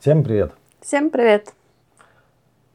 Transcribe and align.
Всем 0.00 0.22
привет! 0.22 0.52
Всем 0.80 1.10
привет! 1.10 1.52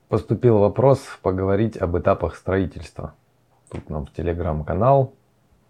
Поступил 0.10 0.58
вопрос 0.58 1.00
поговорить 1.22 1.78
об 1.78 1.98
этапах 1.98 2.36
строительства. 2.36 3.14
Тут 3.72 3.90
нам 3.90 4.06
в 4.06 4.12
телеграм-канал. 4.12 5.14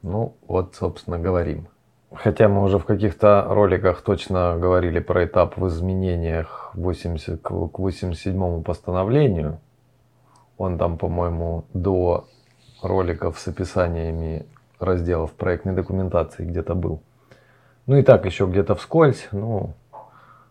Ну 0.02 0.34
вот, 0.48 0.74
собственно, 0.74 1.20
говорим. 1.20 1.68
Хотя 2.12 2.50
мы 2.50 2.64
уже 2.64 2.80
в 2.80 2.86
каких-то 2.86 3.46
роликах 3.48 4.02
точно 4.02 4.58
говорили 4.58 4.98
про 4.98 5.26
этап 5.26 5.56
в 5.56 5.68
изменениях 5.68 6.72
80, 6.74 7.40
к 7.44 7.52
87 7.52 8.64
постановлению. 8.64 9.60
Он 10.58 10.80
там, 10.80 10.98
по-моему, 10.98 11.66
до 11.76 12.26
роликов 12.82 13.38
с 13.38 13.48
описаниями 13.48 14.48
разделов 14.80 15.34
проектной 15.34 15.74
документации 15.74 16.46
где-то 16.46 16.74
был. 16.74 17.04
Ну 17.86 17.98
и 17.98 18.02
так 18.02 18.26
еще 18.26 18.48
где-то 18.48 18.74
вскользь. 18.74 19.28
Ну, 19.32 19.76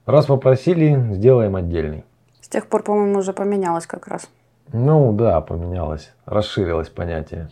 раз 0.06 0.26
попросили, 0.26 1.14
сделаем 1.14 1.56
отдельный. 1.56 2.04
С 2.40 2.48
тех 2.48 2.66
пор, 2.66 2.82
по-моему, 2.82 3.18
уже 3.18 3.32
поменялось 3.32 3.86
как 3.86 4.06
раз. 4.08 4.28
Ну 4.72 5.12
да, 5.12 5.40
поменялось, 5.40 6.12
расширилось 6.24 6.88
понятие. 6.88 7.50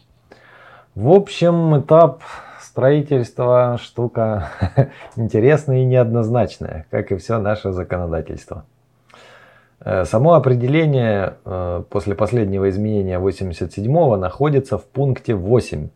В 0.95 1.11
общем, 1.11 1.79
этап 1.81 2.23
строительства 2.61 3.79
штука 3.81 4.51
интересная 5.17 5.79
и 5.79 5.85
неоднозначная, 5.85 6.87
как 6.91 7.13
и 7.13 7.17
все 7.17 7.39
наше 7.39 7.73
законодательство. 7.73 8.65
Э, 9.81 10.05
само 10.05 10.35
определение 10.35 11.37
э, 11.45 11.83
после 11.89 12.15
последнего 12.15 12.69
изменения 12.69 13.19
87-го 13.19 14.17
находится 14.17 14.79
в 14.79 14.85
пункте 14.85 15.35
8 15.35 15.89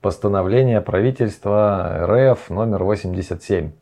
постановления 0.00 0.80
правительства 0.80 2.06
РФ 2.06 2.50
номер 2.50 2.84
87 2.84 3.72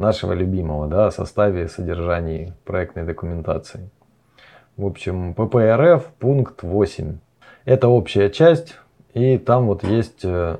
нашего 0.00 0.32
любимого 0.32 0.88
да, 0.88 1.06
о 1.06 1.10
составе 1.10 1.64
и 1.64 1.68
содержании 1.68 2.54
проектной 2.64 3.04
документации. 3.04 3.90
В 4.76 4.86
общем, 4.86 5.34
ППРФ 5.34 6.06
пункт 6.18 6.62
8. 6.62 7.18
Это 7.66 7.88
общая 7.88 8.30
часть, 8.30 8.76
и 9.12 9.36
там 9.38 9.66
вот 9.66 9.84
есть 9.84 10.24
э, 10.24 10.56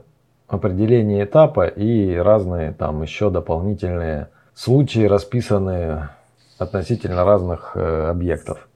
определение 0.47 1.25
этапа 1.25 1.67
и 1.67 2.15
разные 2.17 2.73
там 2.73 3.03
еще 3.03 3.31
дополнительные 3.31 4.29
случаи, 4.55 5.07
расписанные 5.07 6.11
относительно 6.59 7.25
разных 7.25 7.73
э, 7.75 8.09
объектов. 8.11 8.69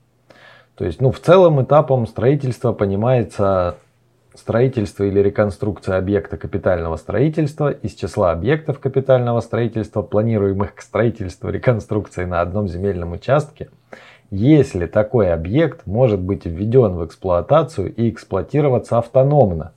То 0.77 0.85
есть, 0.85 1.01
ну, 1.01 1.13
в 1.13 1.21
целом 1.21 1.63
этапом 1.63 2.07
строительства 2.07 2.73
понимается 2.73 3.77
строительство 4.35 5.05
или 5.05 5.21
реконструкция 5.21 5.97
объекта 5.97 6.37
капитального 6.37 6.97
строительства 6.97 7.71
из 7.71 7.95
числа 7.95 8.33
объектов 8.33 8.81
капитального 8.81 9.41
строительства, 9.41 10.03
планируемых 10.03 10.75
к 10.75 10.81
строительству 10.81 11.51
реконструкции 11.51 12.25
на 12.25 12.41
одном 12.41 12.69
земельном 12.69 13.13
участке, 13.13 13.71
если 14.31 14.87
такой 14.87 15.33
объект 15.33 15.87
может 15.87 16.21
быть 16.21 16.45
введен 16.45 16.95
в 16.95 17.07
эксплуатацию 17.07 17.95
и 17.95 18.11
эксплуатироваться 18.11 18.99
автономно, 18.99 19.73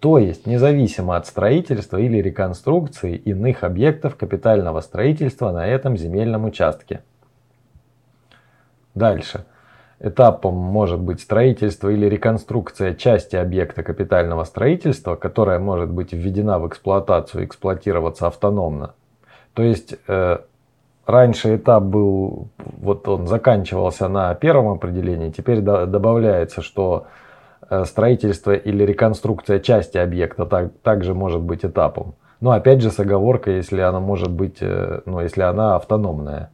то 0.00 0.18
есть 0.18 0.46
независимо 0.46 1.16
от 1.16 1.26
строительства 1.26 1.96
или 1.96 2.18
реконструкции 2.18 3.16
иных 3.16 3.62
объектов 3.64 4.16
капитального 4.16 4.80
строительства 4.80 5.52
на 5.52 5.66
этом 5.66 5.96
земельном 5.96 6.44
участке. 6.44 7.02
Дальше. 8.94 9.44
Этапом 9.98 10.54
может 10.54 11.00
быть 11.00 11.20
строительство 11.20 11.88
или 11.88 12.06
реконструкция 12.06 12.94
части 12.94 13.34
объекта 13.34 13.82
капитального 13.82 14.44
строительства, 14.44 15.16
которая 15.16 15.58
может 15.58 15.90
быть 15.90 16.12
введена 16.12 16.58
в 16.58 16.68
эксплуатацию 16.68 17.42
и 17.42 17.46
эксплуатироваться 17.46 18.26
автономно. 18.26 18.94
То 19.54 19.62
есть 19.62 19.94
э, 20.06 20.38
раньше 21.06 21.56
этап 21.56 21.84
был, 21.84 22.48
вот 22.58 23.08
он 23.08 23.26
заканчивался 23.26 24.08
на 24.08 24.34
первом 24.34 24.68
определении, 24.68 25.30
теперь 25.30 25.60
до, 25.60 25.86
добавляется, 25.86 26.60
что 26.60 27.06
э, 27.70 27.86
строительство 27.86 28.52
или 28.52 28.84
реконструкция 28.84 29.60
части 29.60 29.96
объекта 29.96 30.44
так, 30.44 30.72
также 30.82 31.14
может 31.14 31.40
быть 31.40 31.64
этапом. 31.64 32.16
Но 32.40 32.50
опять 32.50 32.82
же 32.82 32.90
с 32.90 33.00
оговоркой, 33.00 33.56
если 33.56 33.80
она 33.80 34.00
может 34.00 34.30
быть, 34.30 34.58
э, 34.60 35.00
ну, 35.06 35.20
если 35.20 35.40
она 35.40 35.76
автономная. 35.76 36.50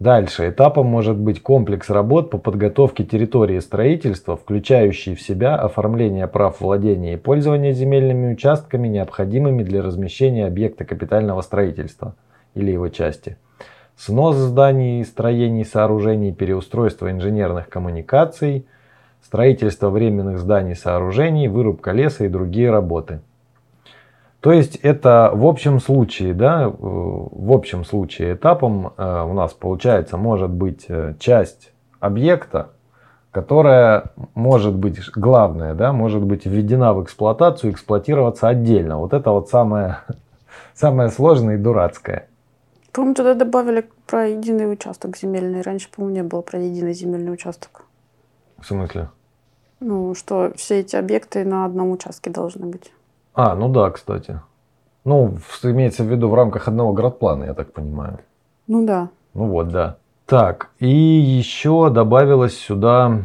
Дальше. 0.00 0.48
Этапом 0.48 0.86
может 0.86 1.18
быть 1.18 1.42
комплекс 1.42 1.90
работ 1.90 2.30
по 2.30 2.38
подготовке 2.38 3.04
территории 3.04 3.58
строительства, 3.58 4.34
включающий 4.34 5.14
в 5.14 5.20
себя 5.20 5.56
оформление 5.56 6.26
прав 6.26 6.62
владения 6.62 7.12
и 7.12 7.18
пользования 7.18 7.72
земельными 7.72 8.32
участками, 8.32 8.88
необходимыми 8.88 9.62
для 9.62 9.82
размещения 9.82 10.46
объекта 10.46 10.86
капитального 10.86 11.42
строительства 11.42 12.14
или 12.54 12.70
его 12.70 12.88
части. 12.88 13.36
Снос 13.94 14.36
зданий, 14.36 15.04
строений, 15.04 15.66
сооружений, 15.66 16.32
переустройство 16.32 17.10
инженерных 17.10 17.68
коммуникаций, 17.68 18.64
строительство 19.22 19.90
временных 19.90 20.38
зданий, 20.38 20.76
сооружений, 20.76 21.48
вырубка 21.48 21.92
леса 21.92 22.24
и 22.24 22.28
другие 22.28 22.70
работы. 22.70 23.20
То 24.40 24.52
есть 24.52 24.76
это 24.76 25.30
в 25.34 25.46
общем 25.46 25.80
случае, 25.80 26.32
да, 26.32 26.64
э, 26.64 26.70
в 26.72 27.52
общем 27.52 27.84
случае 27.84 28.34
этапом 28.34 28.94
э, 28.96 29.22
у 29.22 29.34
нас 29.34 29.52
получается 29.52 30.16
может 30.16 30.50
быть 30.50 30.86
э, 30.88 31.14
часть 31.18 31.72
объекта, 32.00 32.70
которая 33.32 34.04
может 34.34 34.74
быть 34.74 34.98
главная, 35.14 35.74
да, 35.74 35.92
может 35.92 36.22
быть 36.22 36.46
введена 36.46 36.94
в 36.94 37.04
эксплуатацию, 37.04 37.72
эксплуатироваться 37.72 38.48
отдельно. 38.48 38.98
Вот 38.98 39.12
это 39.12 39.30
вот 39.30 39.50
самое, 39.50 39.98
самое 40.74 41.10
сложное 41.10 41.56
и 41.56 41.58
дурацкое. 41.58 42.26
По-моему, 42.92 43.14
туда 43.14 43.34
добавили 43.34 43.88
про 44.06 44.26
единый 44.26 44.72
участок 44.72 45.16
земельный. 45.18 45.60
Раньше, 45.60 45.88
по-моему, 45.94 46.16
не 46.16 46.22
было 46.22 46.40
про 46.40 46.58
единый 46.58 46.94
земельный 46.94 47.32
участок. 47.32 47.82
В 48.58 48.66
смысле? 48.66 49.10
Ну, 49.78 50.14
что 50.14 50.52
все 50.56 50.80
эти 50.80 50.96
объекты 50.96 51.44
на 51.44 51.66
одном 51.66 51.90
участке 51.92 52.30
должны 52.30 52.66
быть. 52.66 52.90
А, 53.34 53.54
ну 53.54 53.68
да, 53.68 53.90
кстати. 53.90 54.40
Ну, 55.04 55.38
имеется 55.62 56.04
в 56.04 56.08
виду 56.08 56.28
в 56.28 56.34
рамках 56.34 56.68
одного 56.68 56.92
градплана, 56.92 57.44
я 57.44 57.54
так 57.54 57.72
понимаю. 57.72 58.18
Ну 58.66 58.86
да. 58.86 59.08
Ну 59.34 59.46
вот, 59.46 59.68
да. 59.68 59.96
Так, 60.26 60.70
и 60.78 60.88
еще 60.88 61.90
добавилось 61.90 62.56
сюда, 62.56 63.22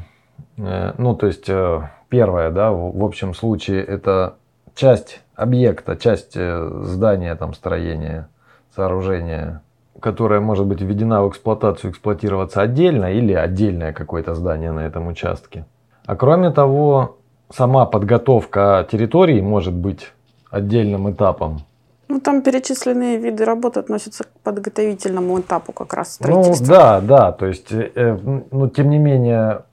э, 0.57 0.93
ну, 0.97 1.15
то 1.15 1.27
есть, 1.27 1.49
э, 1.49 1.89
первое, 2.09 2.49
да, 2.49 2.71
в, 2.71 2.97
в 2.97 3.03
общем 3.03 3.33
случае, 3.33 3.83
это 3.83 4.35
часть 4.73 5.21
объекта, 5.35 5.97
часть 5.97 6.35
э, 6.35 6.81
здания, 6.83 7.35
там, 7.35 7.53
строения, 7.53 8.29
сооружения, 8.75 9.61
которая 9.99 10.39
может 10.39 10.65
быть 10.65 10.81
введена 10.81 11.23
в 11.23 11.29
эксплуатацию, 11.29 11.91
эксплуатироваться 11.91 12.61
отдельно 12.61 13.11
или 13.11 13.33
отдельное 13.33 13.93
какое-то 13.93 14.33
здание 14.33 14.71
на 14.71 14.81
этом 14.81 15.07
участке. 15.07 15.65
А 16.05 16.15
кроме 16.15 16.51
того, 16.51 17.17
сама 17.53 17.85
подготовка 17.85 18.87
территории 18.91 19.41
может 19.41 19.73
быть 19.73 20.11
отдельным 20.49 21.11
этапом. 21.11 21.59
Ну, 22.07 22.19
там 22.19 22.41
перечисленные 22.41 23.17
виды 23.17 23.45
работы 23.45 23.79
относятся 23.79 24.25
к 24.25 24.27
подготовительному 24.43 25.39
этапу 25.39 25.73
как 25.73 25.93
раз 25.93 26.13
строительства. 26.13 26.65
Ну, 26.65 26.69
да, 26.69 27.01
да, 27.01 27.31
то 27.31 27.47
есть, 27.47 27.71
э, 27.71 28.19
ну, 28.51 28.69
тем 28.69 28.89
не 28.89 28.99
менее, 28.99 29.63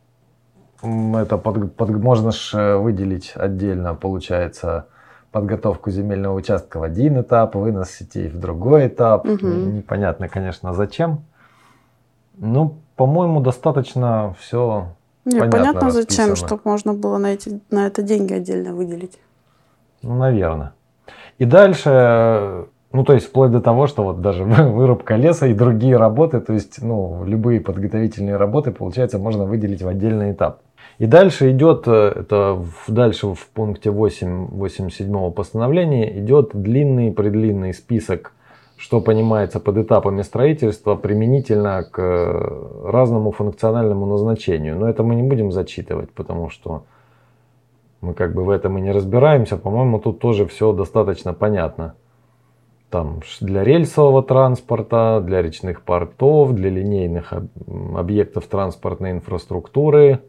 это 0.83 1.37
под, 1.37 1.77
под, 1.77 1.91
можно 1.91 2.33
ж 2.33 2.55
э, 2.55 2.77
выделить 2.77 3.33
отдельно, 3.35 3.95
получается, 3.95 4.87
подготовку 5.31 5.91
земельного 5.91 6.35
участка 6.35 6.79
в 6.79 6.83
один 6.83 7.21
этап, 7.21 7.55
вынос 7.55 7.91
сетей 7.91 8.29
в 8.29 8.39
другой 8.39 8.89
этап. 8.89 9.27
Угу. 9.27 9.47
Непонятно, 9.47 10.29
конечно, 10.29 10.73
зачем. 10.73 11.25
Ну, 12.39 12.79
по-моему, 12.97 13.41
достаточно 13.41 14.35
все 14.39 14.89
не, 15.25 15.39
понятно, 15.39 15.59
понятно 15.59 15.91
зачем, 15.91 16.37
чтобы 16.37 16.63
можно 16.65 16.95
было 16.95 17.19
на, 17.19 17.35
эти, 17.35 17.61
на 17.71 17.87
это 17.87 18.03
деньги 18.03 18.33
отдельно 18.33 18.75
выделить. 18.75 19.19
Ну, 20.03 20.17
наверное. 20.17 20.73
И 21.39 21.45
дальше, 21.45 22.67
ну, 22.93 23.05
то 23.05 23.13
есть 23.15 23.27
вплоть 23.27 23.53
до 23.53 23.61
того, 23.61 23.87
что 23.87 24.03
вот 24.03 24.21
даже 24.21 24.45
вырубка 24.45 25.15
леса 25.15 25.47
и 25.47 25.55
другие 25.55 25.97
работы, 25.97 26.41
то 26.41 26.53
есть, 26.53 26.83
ну, 26.83 27.25
любые 27.25 27.61
подготовительные 27.61 28.37
работы, 28.37 28.73
получается, 28.73 29.19
можно 29.19 29.45
выделить 29.45 29.83
в 29.83 29.89
отдельный 29.89 30.33
этап. 30.33 30.61
И 30.99 31.07
дальше 31.07 31.51
идет, 31.51 31.85
э, 31.87 32.13
это 32.17 32.63
дальше 32.89 33.29
в 33.29 33.49
пункте 33.55 33.91
8 33.91 34.49
87 34.49 35.31
постановления 35.31 36.19
идет 36.19 36.51
длинный-предлинный 36.53 37.75
список 37.75 38.33
что 38.83 39.01
понимается 39.01 39.61
под 39.61 39.79
этапами 39.79 40.23
строительства 40.23 40.97
применительно 40.97 41.85
к 41.85 42.03
э, 42.03 42.91
разному 42.91 43.31
функциональному 43.31 44.07
назначению. 44.07 44.77
Но 44.77 44.89
это 44.89 45.05
мы 45.05 45.15
не 45.15 45.23
будем 45.23 45.53
зачитывать, 45.53 46.11
потому 46.11 46.51
что 46.51 46.83
мы 48.01 48.13
как 48.13 48.35
бы 48.35 48.43
в 48.43 48.51
этом 48.51 48.77
и 48.79 48.81
не 48.81 48.91
разбираемся. 48.91 49.57
По-моему, 49.57 50.01
тут 50.01 50.19
тоже 50.19 50.47
все 50.47 50.73
достаточно 50.73 51.33
понятно. 51.33 51.95
Там 52.91 53.21
для 53.41 53.63
рельсового 53.63 54.21
транспорта, 54.25 55.23
для 55.25 55.43
речных 55.43 55.83
портов, 55.83 56.53
для 56.53 56.69
линейных 56.69 57.33
объектов 57.95 58.49
транспортной 58.49 59.13
инфраструктуры 59.13 60.23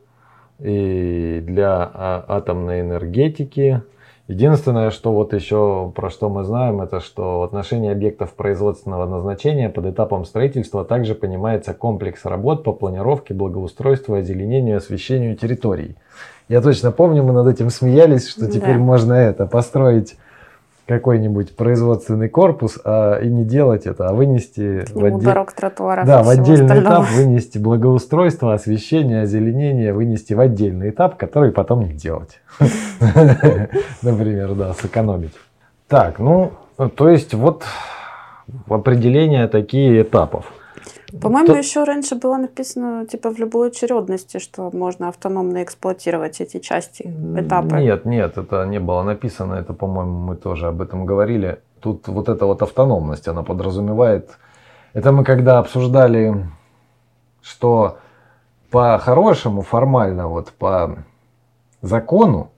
и 0.60 1.40
для 1.42 1.90
а, 1.92 2.24
атомной 2.28 2.82
энергетики 2.82 3.82
Единственное, 4.30 4.90
что 4.90 5.12
вот 5.12 5.34
еще 5.34 5.92
про 5.94 6.10
что 6.10 6.30
мы 6.30 6.46
знаем, 6.46 6.80
это 6.80 7.02
что 7.02 7.42
в 7.42 7.44
отношении 7.44 7.92
объектов 7.92 8.34
производственного 8.36 9.06
назначения 9.06 9.70
под 9.70 9.88
этапом 9.88 10.24
строительства 10.24 10.86
также 10.86 11.14
понимается 11.14 11.74
комплекс 11.74 12.24
работ 12.24 12.64
по 12.64 12.72
планировке, 12.72 13.34
благоустройству, 13.34 14.16
озеленению, 14.16 14.78
освещению 14.78 15.36
территорий. 15.36 15.98
Я 16.48 16.62
точно 16.62 16.92
помню, 16.92 17.22
мы 17.24 17.34
над 17.34 17.48
этим 17.48 17.70
смеялись, 17.70 18.30
что 18.30 18.48
теперь 18.48 18.78
да. 18.78 18.84
можно 18.84 19.14
это 19.14 19.46
построить 19.46 20.16
какой-нибудь 20.98 21.56
производственный 21.56 22.30
корпус, 22.30 22.80
а 22.84 23.20
и 23.20 23.28
не 23.28 23.44
делать 23.44 23.86
это, 23.86 24.08
а 24.08 24.14
вынести 24.14 24.86
в, 24.94 25.04
отдель... 25.04 25.24
дорог, 25.24 25.52
тротуаров 25.54 26.06
да, 26.06 26.24
в 26.24 26.30
отдельный 26.30 26.66
остального. 26.66 27.04
этап 27.04 27.12
вынести 27.12 27.58
благоустройство, 27.58 28.54
освещение, 28.54 29.24
озеленение, 29.24 29.94
вынести 29.94 30.34
в 30.34 30.40
отдельный 30.40 30.92
этап, 30.92 31.18
который 31.18 31.52
потом 31.52 31.84
не 31.84 31.94
делать. 31.94 32.42
Например, 34.02 34.54
да, 34.54 34.74
сэкономить. 34.74 35.34
Так, 35.88 36.20
ну, 36.20 36.52
то 36.96 37.10
есть 37.10 37.34
вот 37.34 37.64
определения 38.70 39.48
такие 39.48 40.02
этапов. 40.02 40.46
По-моему, 41.22 41.48
То... 41.48 41.58
еще 41.58 41.84
раньше 41.84 42.16
было 42.16 42.38
написано, 42.38 43.06
типа, 43.06 43.30
в 43.30 43.38
любой 43.38 43.68
очередности, 43.68 44.40
что 44.40 44.72
можно 44.74 45.10
автономно 45.10 45.64
эксплуатировать 45.64 46.42
эти 46.42 46.60
части, 46.60 47.04
этапы. 47.38 47.78
Нет, 47.78 48.06
нет, 48.06 48.38
это 48.38 48.66
не 48.66 48.80
было 48.80 49.04
написано, 49.04 49.54
это, 49.56 49.74
по-моему, 49.74 50.20
мы 50.20 50.36
тоже 50.36 50.68
об 50.68 50.82
этом 50.82 51.06
говорили. 51.06 51.60
Тут 51.80 52.08
вот 52.08 52.30
эта 52.30 52.46
вот 52.46 52.62
автономность, 52.62 53.28
она 53.28 53.44
подразумевает... 53.44 54.38
Это 54.94 55.12
мы 55.12 55.24
когда 55.24 55.58
обсуждали, 55.58 56.46
что 57.42 57.98
по-хорошему, 58.70 59.62
формально, 59.62 60.28
вот 60.28 60.52
по 60.52 60.98
закону, 61.82 62.53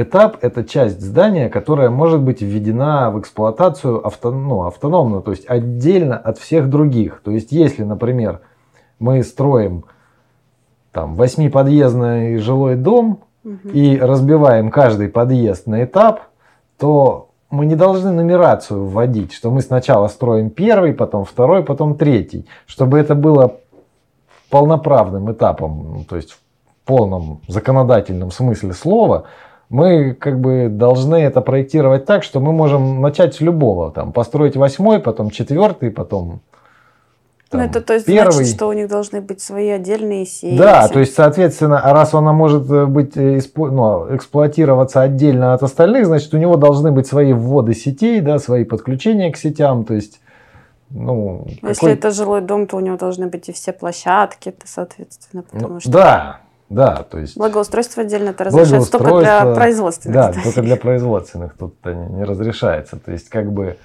Этап– 0.00 0.38
это 0.40 0.64
часть 0.64 1.02
здания, 1.02 1.50
которая 1.50 1.90
может 1.90 2.22
быть 2.22 2.40
введена 2.40 3.10
в 3.10 3.20
эксплуатацию 3.20 4.06
авто, 4.06 4.30
ну, 4.30 4.62
автономно, 4.62 5.20
то 5.20 5.30
есть 5.30 5.44
отдельно 5.46 6.16
от 6.16 6.38
всех 6.38 6.70
других. 6.70 7.20
То 7.22 7.30
есть 7.30 7.52
если, 7.52 7.84
например, 7.84 8.40
мы 8.98 9.22
строим 9.22 9.84
там 10.90 11.16
восьмиподъездный 11.16 12.38
жилой 12.38 12.76
дом 12.76 13.20
угу. 13.44 13.68
и 13.74 13.98
разбиваем 13.98 14.70
каждый 14.70 15.08
подъезд 15.08 15.66
на 15.66 15.84
этап, 15.84 16.22
то 16.78 17.28
мы 17.50 17.66
не 17.66 17.76
должны 17.76 18.10
нумерацию 18.10 18.86
вводить, 18.86 19.32
что 19.34 19.50
мы 19.50 19.60
сначала 19.60 20.08
строим 20.08 20.48
первый, 20.48 20.94
потом 20.94 21.26
второй, 21.26 21.62
потом 21.62 21.96
третий, 21.96 22.46
чтобы 22.64 22.98
это 22.98 23.14
было 23.14 23.56
полноправным 24.48 25.30
этапом, 25.30 25.92
ну, 25.94 26.04
то 26.04 26.16
есть 26.16 26.32
в 26.32 26.38
полном 26.86 27.42
законодательном 27.48 28.30
смысле 28.30 28.72
слова, 28.72 29.26
мы 29.70 30.14
как 30.14 30.40
бы 30.40 30.68
должны 30.68 31.16
это 31.16 31.40
проектировать 31.40 32.04
так, 32.04 32.24
что 32.24 32.40
мы 32.40 32.52
можем 32.52 33.00
начать 33.00 33.36
с 33.36 33.40
любого, 33.40 33.90
там, 33.92 34.12
построить 34.12 34.56
восьмой, 34.56 34.98
потом 34.98 35.30
четвертый, 35.30 35.90
потом 35.90 36.40
там, 37.50 37.62
ну, 37.62 37.66
это 37.66 37.80
то 37.80 37.94
есть 37.94 38.06
первый. 38.06 38.32
значит, 38.32 38.54
что 38.54 38.68
у 38.68 38.72
них 38.72 38.88
должны 38.88 39.20
быть 39.20 39.40
свои 39.40 39.70
отдельные 39.70 40.24
сети. 40.24 40.56
Да, 40.56 40.86
то 40.86 41.00
есть, 41.00 41.14
соответственно, 41.14 41.80
а 41.80 41.92
раз 41.92 42.14
она 42.14 42.32
может 42.32 42.70
э, 42.70 42.86
быть 42.86 43.16
э, 43.16 43.40
ну, 43.56 44.14
эксплуатироваться 44.14 45.02
отдельно 45.02 45.52
от 45.52 45.64
остальных, 45.64 46.06
значит, 46.06 46.32
у 46.32 46.38
него 46.38 46.56
должны 46.56 46.92
быть 46.92 47.08
свои 47.08 47.32
вводы 47.32 47.74
сетей, 47.74 48.20
да, 48.20 48.38
свои 48.38 48.62
подключения 48.62 49.32
к 49.32 49.36
сетям, 49.36 49.84
то 49.84 49.94
есть, 49.94 50.20
ну... 50.90 51.44
Если 51.62 51.74
какой... 51.74 51.92
это 51.94 52.12
жилой 52.12 52.40
дом, 52.40 52.68
то 52.68 52.76
у 52.76 52.80
него 52.80 52.96
должны 52.96 53.26
быть 53.26 53.48
и 53.48 53.52
все 53.52 53.72
площадки, 53.72 54.54
соответственно, 54.64 55.42
потому 55.42 55.74
ну, 55.74 55.80
что... 55.80 55.90
Да, 55.90 56.40
да, 56.70 57.02
то 57.02 57.18
есть... 57.18 57.36
Благоустройство 57.36 58.04
отдельно 58.04 58.30
это 58.30 58.44
разрешается 58.44 58.92
только 58.92 59.18
для 59.18 59.54
производственных. 59.54 60.14
Да, 60.14 60.32
зданий. 60.32 60.44
только 60.44 60.62
для 60.62 60.76
производственных 60.76 61.58
тут 61.58 61.74
не 61.84 62.22
разрешается. 62.22 62.96
То 62.96 63.10
есть 63.10 63.28
как 63.28 63.52
бы 63.52 63.76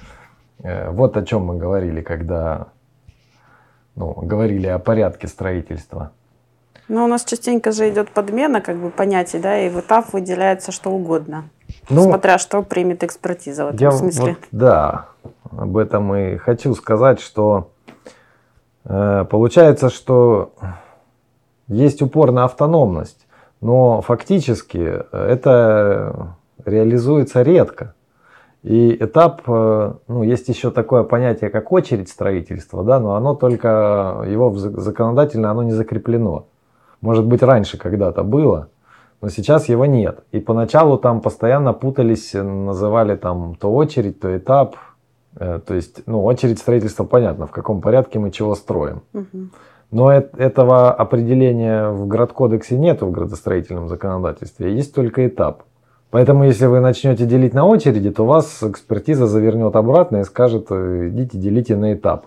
э, 0.60 0.92
вот 0.92 1.18
о 1.18 1.26
чем 1.26 1.46
мы 1.46 1.58
говорили, 1.58 2.02
когда 2.02 2.68
ну, 3.96 4.14
говорили 4.14 4.68
о 4.68 4.78
порядке 4.78 5.28
строительства. 5.28 6.12
Ну, 6.88 7.04
у 7.04 7.08
нас 7.08 7.26
частенько 7.26 7.72
же 7.72 7.90
идет 7.90 8.12
подмена 8.12 8.62
как 8.62 8.78
бы 8.78 8.92
понятий, 8.92 9.40
да, 9.40 9.60
и 9.60 9.70
в 9.70 9.80
этап 9.80 10.14
выделяется 10.14 10.72
что 10.72 10.92
угодно. 10.92 11.50
Ну, 11.90 12.04
смотря 12.04 12.38
что 12.38 12.62
примет 12.62 13.04
экспертиза 13.04 13.66
в 13.66 13.68
этом 13.70 13.80
я 13.80 13.92
смысле. 13.92 14.30
Вот, 14.30 14.38
да, 14.52 15.08
об 15.58 15.76
этом 15.76 16.16
и 16.16 16.38
хочу 16.38 16.76
сказать, 16.76 17.20
что 17.20 17.72
э, 18.84 19.26
получается, 19.28 19.90
что 19.90 20.54
есть 21.68 22.02
упор 22.02 22.32
на 22.32 22.46
автономность, 22.46 23.28
но 23.62 24.02
фактически 24.02 24.78
э, 24.78 25.02
это 25.12 26.36
реализуется 26.64 27.42
редко. 27.42 27.94
И 28.64 28.96
этап, 29.00 29.44
э, 29.48 29.94
ну, 30.08 30.24
есть 30.24 30.50
еще 30.50 30.72
такое 30.72 31.04
понятие, 31.04 31.50
как 31.50 31.72
очередь 31.72 32.10
строительства, 32.10 32.84
да, 32.84 33.00
но 33.00 33.16
оно 33.16 33.36
только, 33.36 34.24
его 34.28 34.52
законодательно 34.56 35.52
оно 35.52 35.64
не 35.64 35.72
закреплено. 35.72 36.48
Может 37.02 37.26
быть, 37.28 37.44
раньше 37.44 37.78
когда-то 37.78 38.24
было, 38.24 38.70
но 39.22 39.30
сейчас 39.30 39.70
его 39.70 39.86
нет. 39.86 40.24
И 40.32 40.40
поначалу 40.40 40.98
там 40.98 41.22
постоянно 41.22 41.74
путались, 41.74 42.34
называли 42.34 43.16
там 43.16 43.56
то 43.56 43.72
очередь, 43.72 44.20
то 44.20 44.36
этап. 44.36 44.76
Э, 45.36 45.60
то 45.66 45.76
есть, 45.76 46.02
ну, 46.08 46.24
очередь 46.24 46.60
строительства 46.60 47.04
понятно, 47.04 47.46
в 47.46 47.52
каком 47.52 47.82
порядке 47.82 48.20
мы 48.20 48.32
чего 48.32 48.56
строим. 48.56 49.04
Угу. 49.14 49.50
Но 49.96 50.12
этого 50.12 50.92
определения 50.92 51.88
в 51.90 52.06
градкодексе 52.06 52.78
нет 52.78 53.02
в 53.02 53.12
градостроительном 53.12 53.88
законодательстве, 53.88 54.76
есть 54.76 54.94
только 54.94 55.26
этап. 55.26 55.64
Поэтому, 56.10 56.44
если 56.44 56.66
вы 56.66 56.82
начнете 56.82 57.26
делить 57.26 57.54
на 57.54 57.66
очереди, 57.66 58.12
то 58.12 58.26
вас 58.26 58.62
экспертиза 58.62 59.26
завернет 59.26 59.74
обратно 59.78 60.18
и 60.18 60.24
скажет, 60.26 60.68
э, 60.70 61.08
идите 61.08 61.38
делите 61.38 61.78
на 61.78 61.94
этап. 61.94 62.26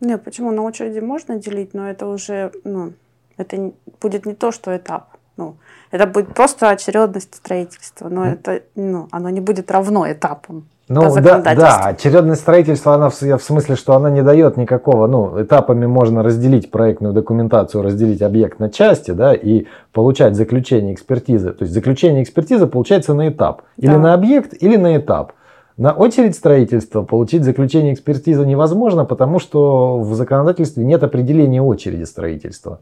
Не, 0.00 0.16
почему? 0.16 0.52
На 0.52 0.62
очереди 0.62 1.00
можно 1.00 1.36
делить, 1.36 1.74
но 1.74 1.90
это 1.90 2.06
уже, 2.06 2.50
ну, 2.64 2.94
это 3.36 3.72
будет 4.00 4.24
не 4.24 4.32
то, 4.32 4.50
что 4.50 4.74
этап. 4.74 5.08
Ну, 5.36 5.56
это 5.90 6.06
будет 6.06 6.34
просто 6.34 6.70
очередность 6.70 7.34
строительства, 7.34 8.08
но 8.08 8.24
это, 8.24 8.62
ну, 8.74 9.08
оно 9.10 9.28
не 9.28 9.42
будет 9.42 9.70
равно 9.70 10.10
этапам. 10.10 10.64
Ну 10.92 11.14
да, 11.20 11.38
да, 11.40 11.78
очередность 11.86 12.42
строительства, 12.42 12.94
она 12.94 13.08
в, 13.08 13.20
в 13.20 13.42
смысле, 13.42 13.76
что 13.76 13.94
она 13.94 14.10
не 14.10 14.22
дает 14.22 14.56
никакого, 14.56 15.06
ну, 15.06 15.42
этапами 15.42 15.86
можно 15.86 16.22
разделить 16.22 16.70
проектную 16.70 17.14
документацию, 17.14 17.82
разделить 17.82 18.22
объект 18.22 18.58
на 18.58 18.70
части, 18.70 19.12
да, 19.12 19.34
и 19.34 19.66
получать 19.92 20.34
заключение 20.34 20.94
экспертизы. 20.94 21.52
То 21.52 21.62
есть 21.62 21.72
заключение 21.72 22.22
экспертизы 22.22 22.66
получается 22.66 23.14
на 23.14 23.28
этап. 23.28 23.62
Да. 23.76 23.92
Или 23.92 23.96
на 23.96 24.14
объект, 24.14 24.54
или 24.60 24.76
на 24.76 24.96
этап. 24.96 25.32
На 25.78 25.92
очередь 25.92 26.36
строительства 26.36 27.02
получить 27.02 27.44
заключение 27.44 27.94
экспертизы 27.94 28.44
невозможно, 28.46 29.04
потому 29.04 29.38
что 29.38 29.98
в 30.00 30.14
законодательстве 30.14 30.84
нет 30.84 31.02
определения 31.02 31.62
очереди 31.62 32.04
строительства. 32.04 32.80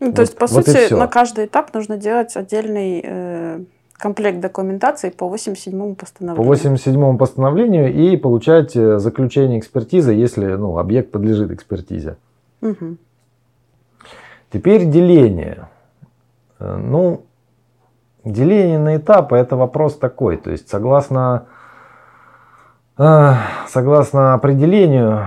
Ну, 0.00 0.12
то 0.12 0.20
вот, 0.22 0.28
есть, 0.28 0.38
по 0.38 0.46
вот 0.46 0.66
сути, 0.66 0.92
на 0.92 1.08
каждый 1.08 1.46
этап 1.46 1.74
нужно 1.74 1.96
делать 1.96 2.36
отдельный 2.36 3.02
э, 3.04 3.60
комплект 3.98 4.40
документации 4.40 5.10
по 5.10 5.28
87 5.28 5.94
постановлению. 5.94 6.36
По 6.36 6.48
87 6.48 7.18
постановлению 7.18 7.92
и 7.92 8.16
получать 8.16 8.76
э, 8.76 8.98
заключение 8.98 9.58
экспертизы, 9.58 10.12
если 10.12 10.46
ну, 10.46 10.78
объект 10.78 11.10
подлежит 11.10 11.50
экспертизе. 11.50 12.16
Угу. 12.62 12.96
Теперь 14.52 14.86
деление. 14.86 15.68
Э, 16.60 16.76
ну, 16.76 17.24
деление 18.24 18.78
на 18.78 18.96
этапы 18.96 19.36
это 19.36 19.56
вопрос 19.56 19.96
такой. 19.98 20.36
То 20.36 20.50
есть 20.50 20.68
согласно, 20.68 21.46
э, 22.96 23.32
согласно 23.66 24.34
определению 24.34 25.26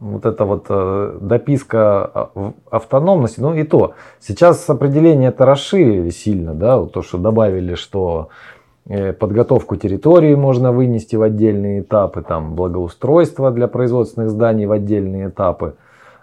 вот 0.00 0.26
эта 0.26 0.44
вот 0.44 0.66
э, 0.68 1.18
дописка 1.20 2.30
автономности, 2.70 3.40
ну 3.40 3.54
и 3.54 3.64
то, 3.64 3.94
сейчас 4.20 4.68
определение 4.68 5.28
это 5.28 5.46
расширили 5.46 6.10
сильно, 6.10 6.54
да, 6.54 6.84
то, 6.84 7.02
что 7.02 7.18
добавили, 7.18 7.74
что 7.74 8.28
э, 8.86 9.12
подготовку 9.12 9.76
территории 9.76 10.34
можно 10.34 10.72
вынести 10.72 11.16
в 11.16 11.22
отдельные 11.22 11.80
этапы, 11.80 12.22
там 12.22 12.54
благоустройство 12.54 13.50
для 13.50 13.68
производственных 13.68 14.30
зданий 14.30 14.66
в 14.66 14.72
отдельные 14.72 15.28
этапы, 15.28 15.74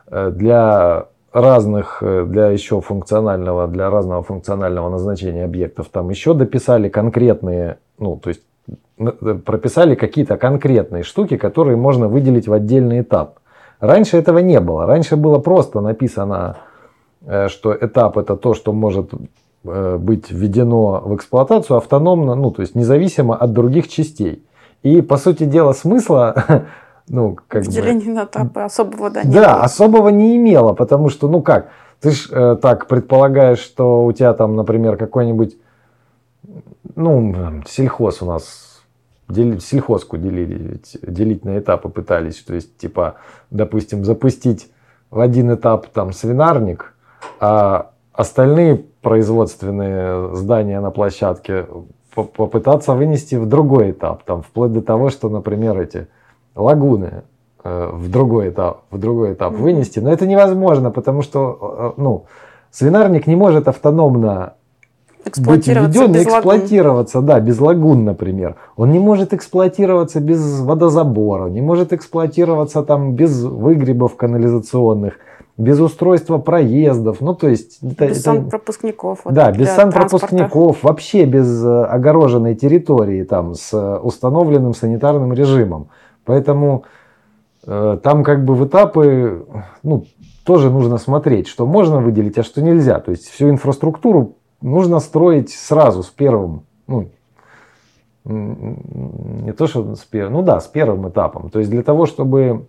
э, 0.08 0.32
для 0.32 1.06
разных, 1.32 2.04
для 2.04 2.48
еще 2.48 2.82
функционального, 2.82 3.66
для 3.68 3.90
разного 3.90 4.22
функционального 4.22 4.90
назначения 4.90 5.46
объектов, 5.46 5.88
там 5.90 6.10
еще 6.10 6.34
дописали 6.34 6.90
конкретные, 6.90 7.78
ну, 7.98 8.18
то 8.18 8.30
есть 8.30 8.42
прописали 9.46 9.96
какие-то 9.96 10.38
конкретные 10.38 11.04
штуки, 11.04 11.38
которые 11.38 11.78
можно 11.78 12.08
выделить 12.08 12.48
в 12.48 12.54
отдельный 12.54 13.02
этап. 13.02 13.40
Раньше 13.82 14.18
этого 14.18 14.38
не 14.38 14.60
было. 14.60 14.86
Раньше 14.86 15.18
было 15.18 15.40
просто 15.40 15.82
написано, 15.82 16.58
э, 17.26 17.50
что 17.50 17.76
этап 17.76 18.18
это 18.18 18.38
то, 18.38 18.54
что 18.54 18.72
может 18.72 19.12
э, 19.66 19.98
быть 19.98 20.32
введено 20.32 21.02
в 21.04 21.16
эксплуатацию 21.16 21.78
автономно, 21.78 22.36
ну 22.36 22.52
то 22.52 22.62
есть 22.62 22.76
независимо 22.76 23.36
от 23.36 23.52
других 23.52 23.90
частей. 23.90 24.46
И 24.84 25.02
по 25.02 25.18
сути 25.18 25.44
дела 25.44 25.74
смысла 25.74 26.36
ну, 27.10 27.38
как 27.48 27.64
Деление 27.64 28.08
бы, 28.10 28.14
на 28.14 28.24
этапы 28.26 28.62
особого 28.62 29.10
да, 29.10 29.24
не 29.24 29.34
Да, 29.34 29.56
было. 29.56 29.64
особого 29.64 30.10
не 30.10 30.38
имело, 30.38 30.74
потому 30.74 31.10
что, 31.10 31.28
ну 31.28 31.42
как, 31.42 31.70
ты 32.00 32.12
ж 32.12 32.30
э, 32.32 32.58
так 32.62 32.88
предполагаешь, 32.88 33.60
что 33.60 34.06
у 34.06 34.12
тебя 34.12 34.34
там, 34.34 34.56
например, 34.56 34.96
какой-нибудь 34.96 35.58
ну, 36.96 37.62
сельхоз 37.68 38.22
у 38.22 38.26
нас, 38.26 38.71
сельхозку 39.34 40.18
делили, 40.18 40.82
делить 41.02 41.46
на 41.46 41.60
этапы 41.60 41.90
пытались, 41.90 42.40
то 42.42 42.54
есть, 42.54 42.78
типа, 42.78 43.16
допустим, 43.50 44.06
запустить 44.06 44.72
в 45.10 45.20
один 45.20 45.54
этап 45.54 45.88
там 45.88 46.14
свинарник, 46.14 46.94
а 47.40 47.92
остальные 48.14 48.86
производственные 49.02 50.36
здания 50.36 50.80
на 50.80 50.92
площадке 50.92 51.66
попытаться 52.14 52.94
вынести 52.94 53.36
в 53.36 53.46
другой 53.48 53.92
этап, 53.92 54.24
там, 54.24 54.42
вплоть 54.42 54.74
до 54.74 54.82
того, 54.82 55.10
что, 55.10 55.30
например, 55.30 55.80
эти 55.80 56.08
лагуны 56.56 57.24
э, 57.64 57.90
в 57.94 58.10
другой 58.10 58.50
этап, 58.50 58.84
в 58.92 58.98
другой 58.98 59.34
этап 59.34 59.54
mm-hmm. 59.54 59.62
вынести, 59.62 60.00
но 60.00 60.12
это 60.12 60.28
невозможно, 60.28 60.92
потому 60.92 61.22
что, 61.22 61.94
э, 61.98 62.02
ну, 62.02 62.26
свинарник 62.70 63.28
не 63.28 63.36
может 63.36 63.68
автономно 63.68 64.56
быть 65.26 65.68
введен 65.68 66.16
и 66.16 66.24
эксплуатироваться, 66.24 67.18
лагун. 67.18 67.28
да, 67.28 67.40
без 67.40 67.60
лагун, 67.60 68.06
например. 68.06 68.56
Он 68.76 68.92
не 68.92 69.00
может 69.00 69.34
эксплуатироваться 69.34 70.20
без 70.20 70.60
водозабора, 70.60 71.48
не 71.48 71.62
может 71.62 71.94
эксплуатироваться 71.94 72.84
там 72.84 73.14
без 73.14 73.44
выгребов 73.44 74.16
канализационных 74.16 75.14
без 75.58 75.80
устройства 75.80 76.38
проездов, 76.38 77.22
ну 77.22 77.36
то 77.36 77.48
есть... 77.48 77.80
Это, 77.84 78.08
без 78.08 78.18
это, 78.18 78.22
санпропускников. 78.22 79.20
Вот, 79.24 79.34
да, 79.34 79.52
без 79.52 79.70
санпропускников, 79.70 80.84
вообще 80.84 81.26
без 81.26 81.64
э, 81.64 81.84
огороженной 81.84 82.56
территории 82.56 83.24
там 83.24 83.54
с 83.54 83.72
э, 83.74 83.98
установленным 84.00 84.74
санитарным 84.74 85.34
режимом. 85.34 85.90
Поэтому 86.26 86.86
э, 87.66 88.00
там 88.02 88.24
как 88.24 88.44
бы 88.44 88.56
в 88.56 88.66
этапы, 88.66 89.46
ну, 89.84 90.06
тоже 90.46 90.72
нужно 90.72 90.98
смотреть, 90.98 91.48
что 91.48 91.66
можно 91.66 92.00
выделить, 92.00 92.38
а 92.38 92.44
что 92.44 92.62
нельзя. 92.62 93.00
То 93.00 93.12
есть 93.12 93.30
всю 93.30 93.50
инфраструктуру 93.50 94.38
нужно 94.62 95.00
строить 95.00 95.52
сразу 95.52 96.04
с 96.04 96.10
первым, 96.10 96.64
ну, 96.88 97.10
не 98.24 99.52
то, 99.54 99.68
что 99.68 99.96
с 99.96 100.02
первым, 100.02 100.34
ну 100.34 100.42
да, 100.44 100.60
с 100.60 100.68
первым 100.68 101.10
этапом. 101.10 101.50
То 101.50 101.60
есть 101.60 101.72
для 101.72 101.84
того, 101.84 102.06
чтобы 102.06 102.68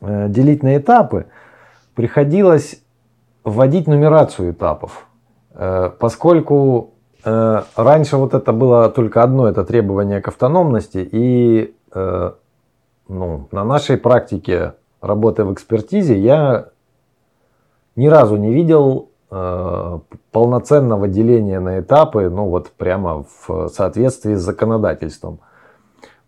э, 0.00 0.28
делить 0.28 0.62
на 0.62 0.76
этапы, 0.76 1.26
приходилось 1.94 2.82
вводить 3.44 3.86
нумерацию 3.86 4.52
этапов, 4.52 5.06
э, 5.54 5.90
поскольку 5.98 6.94
э, 7.24 7.62
раньше 7.76 8.16
вот 8.16 8.34
это 8.34 8.52
было 8.52 8.90
только 8.90 9.22
одно, 9.22 9.48
это 9.48 9.64
требование 9.64 10.20
к 10.20 10.28
автономности, 10.28 11.08
и 11.10 11.74
ну, 11.92 13.48
на 13.50 13.64
нашей 13.64 13.96
практике 13.96 14.74
работы 15.00 15.42
в 15.42 15.52
экспертизе 15.52 16.16
я 16.16 16.68
ни 17.96 18.06
разу 18.06 18.36
не 18.36 18.54
видел 18.54 19.09
полноценного 19.30 21.06
деления 21.06 21.60
на 21.60 21.80
этапы, 21.80 22.28
ну 22.28 22.46
вот 22.46 22.70
прямо 22.70 23.24
в 23.46 23.68
соответствии 23.68 24.34
с 24.34 24.40
законодательством. 24.40 25.38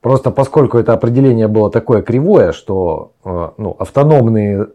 Просто 0.00 0.30
поскольку 0.30 0.78
это 0.78 0.92
определение 0.92 1.48
было 1.48 1.70
такое 1.70 2.02
кривое, 2.02 2.52
что 2.52 3.12
ну, 3.24 3.76
автономные 3.78 4.68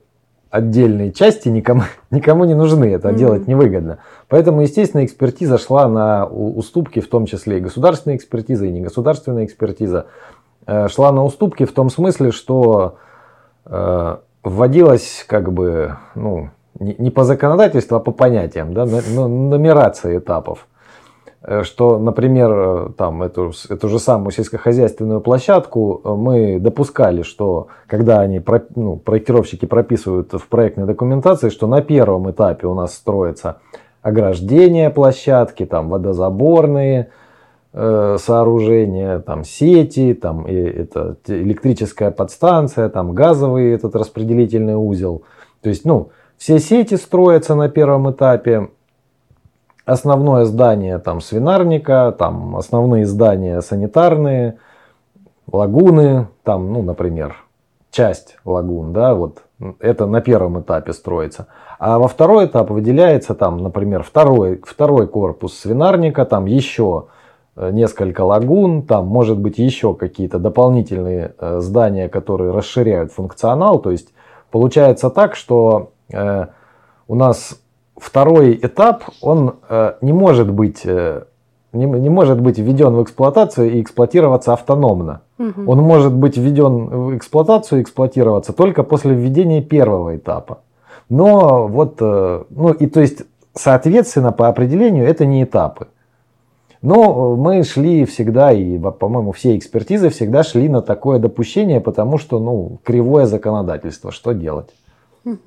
отдельные 0.49 1.11
части 1.11 1.49
никому, 1.49 1.83
никому 2.11 2.45
не 2.45 2.53
нужны, 2.53 2.85
это 2.85 3.09
mm-hmm. 3.09 3.15
делать 3.15 3.47
невыгодно. 3.47 3.99
Поэтому, 4.27 4.61
естественно, 4.61 5.05
экспертиза 5.05 5.57
шла 5.57 5.87
на 5.87 6.25
уступки, 6.25 6.99
в 6.99 7.09
том 7.09 7.25
числе 7.25 7.57
и 7.57 7.61
государственная 7.61 8.17
экспертиза, 8.17 8.65
и 8.65 8.71
негосударственная 8.71 9.45
экспертиза, 9.45 10.07
э, 10.65 10.87
шла 10.89 11.11
на 11.11 11.23
уступки 11.23 11.65
в 11.65 11.71
том 11.71 11.89
смысле, 11.89 12.31
что 12.31 12.97
э, 13.65 14.17
вводилась 14.43 15.25
как 15.27 15.51
бы, 15.51 15.97
ну, 16.15 16.49
не 16.79 17.11
по 17.11 17.23
законодательству, 17.23 17.97
а 17.97 17.99
по 17.99 18.11
понятиям, 18.11 18.73
да, 18.73 18.85
нумерация 18.85 20.19
этапов. 20.19 20.67
Э, 21.47 21.63
что, 21.63 21.97
например, 21.97 22.51
э, 22.51 22.89
там 22.97 23.23
эту, 23.23 23.53
эту 23.69 23.87
же 23.87 23.99
самую 23.99 24.31
сельскохозяйственную 24.31 25.21
площадку 25.21 26.01
э, 26.03 26.09
мы 26.09 26.59
допускали, 26.59 27.21
что 27.21 27.67
когда 27.87 28.19
они, 28.19 28.41
ну, 28.75 28.97
проектировщики 28.97 29.65
прописывают 29.65 30.33
в 30.33 30.47
проектной 30.49 30.85
документации, 30.85 31.49
что 31.49 31.67
на 31.67 31.81
первом 31.81 32.29
этапе 32.29 32.67
у 32.67 32.73
нас 32.73 32.93
строится 32.95 33.59
ограждение 34.01 34.89
площадки, 34.89 35.65
там 35.65 35.89
водозаборные 35.89 37.09
сооружения, 37.73 39.19
там 39.19 39.43
сети, 39.43 40.15
там 40.15 40.47
и, 40.47 40.55
это 40.55 41.17
электрическая 41.27 42.09
подстанция, 42.09 42.89
там 42.89 43.13
газовый 43.13 43.71
этот 43.71 43.95
распределительный 43.95 44.75
узел. 44.75 45.23
То 45.61 45.69
есть, 45.69 45.85
ну, 45.85 46.09
все 46.37 46.59
сети 46.59 46.95
строятся 46.95 47.55
на 47.55 47.67
первом 47.67 48.11
этапе, 48.11 48.69
основное 49.85 50.45
здание 50.45 50.99
там 50.99 51.21
свинарника, 51.21 52.15
там 52.17 52.55
основные 52.55 53.05
здания 53.05 53.61
санитарные, 53.61 54.59
лагуны, 55.51 56.27
там, 56.43 56.71
ну, 56.71 56.83
например, 56.83 57.35
часть 57.89 58.37
лагун, 58.45 58.93
да, 58.93 59.15
вот 59.15 59.43
это 59.79 60.05
на 60.05 60.21
первом 60.21 60.59
этапе 60.61 60.93
строится. 60.93 61.47
А 61.79 61.97
во 61.99 62.07
второй 62.07 62.45
этап 62.45 62.69
выделяется 62.69 63.33
там, 63.33 63.57
например, 63.57 64.03
второй, 64.03 64.61
второй 64.63 65.07
корпус 65.07 65.57
свинарника, 65.57 66.25
там 66.25 66.45
еще 66.45 67.05
э, 67.55 67.71
несколько 67.71 68.21
лагун, 68.21 68.83
там 68.83 69.07
может 69.07 69.39
быть 69.39 69.57
еще 69.57 69.93
какие-то 69.93 70.37
дополнительные 70.37 71.33
э, 71.39 71.59
здания, 71.59 72.09
которые 72.09 72.51
расширяют 72.51 73.11
функционал. 73.11 73.79
То 73.79 73.91
есть 73.91 74.09
получается 74.51 75.09
так, 75.09 75.35
что 75.35 75.91
у 76.09 77.15
нас 77.15 77.59
второй 77.97 78.55
этап, 78.55 79.03
он 79.21 79.55
э, 79.69 79.93
не 80.01 80.13
может 80.13 80.51
быть 80.51 80.81
э, 80.85 81.23
не, 81.73 81.85
не 81.85 82.09
может 82.09 82.41
быть 82.41 82.57
введен 82.57 82.95
в 82.95 83.03
эксплуатацию 83.03 83.71
и 83.73 83.81
эксплуатироваться 83.81 84.53
автономно. 84.53 85.21
Угу. 85.37 85.69
Он 85.69 85.79
может 85.79 86.13
быть 86.13 86.37
введен 86.37 86.87
в 86.87 87.17
эксплуатацию 87.17 87.79
и 87.79 87.81
эксплуатироваться 87.83 88.53
только 88.53 88.83
после 88.83 89.13
введения 89.13 89.61
первого 89.61 90.15
этапа. 90.15 90.59
Но 91.09 91.67
вот, 91.67 91.97
э, 91.99 92.43
ну 92.49 92.71
и 92.71 92.87
то 92.87 93.01
есть, 93.01 93.23
соответственно, 93.53 94.31
по 94.31 94.47
определению 94.47 95.07
это 95.07 95.25
не 95.25 95.43
этапы. 95.43 95.87
Но 96.83 97.35
мы 97.35 97.63
шли 97.63 98.05
всегда, 98.05 98.51
и, 98.51 98.77
по-моему, 98.77 99.31
все 99.31 99.57
экспертизы 99.57 100.09
всегда 100.09 100.43
шли 100.43 100.69
на 100.69 100.83
такое 100.83 101.17
допущение, 101.17 101.81
потому 101.81 102.19
что, 102.19 102.39
ну, 102.39 102.77
кривое 102.83 103.25
законодательство, 103.25 104.11
что 104.11 104.33
делать? 104.33 104.69
Угу. 105.25 105.39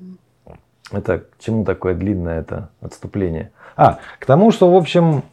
Это 0.91 1.19
к 1.19 1.39
чему 1.39 1.63
такое 1.63 1.93
длинное 1.93 2.39
это 2.39 2.69
отступление? 2.81 3.51
А, 3.75 3.99
к 4.19 4.25
тому, 4.25 4.51
что, 4.51 4.71
в 4.71 4.75
общем, 4.75 5.23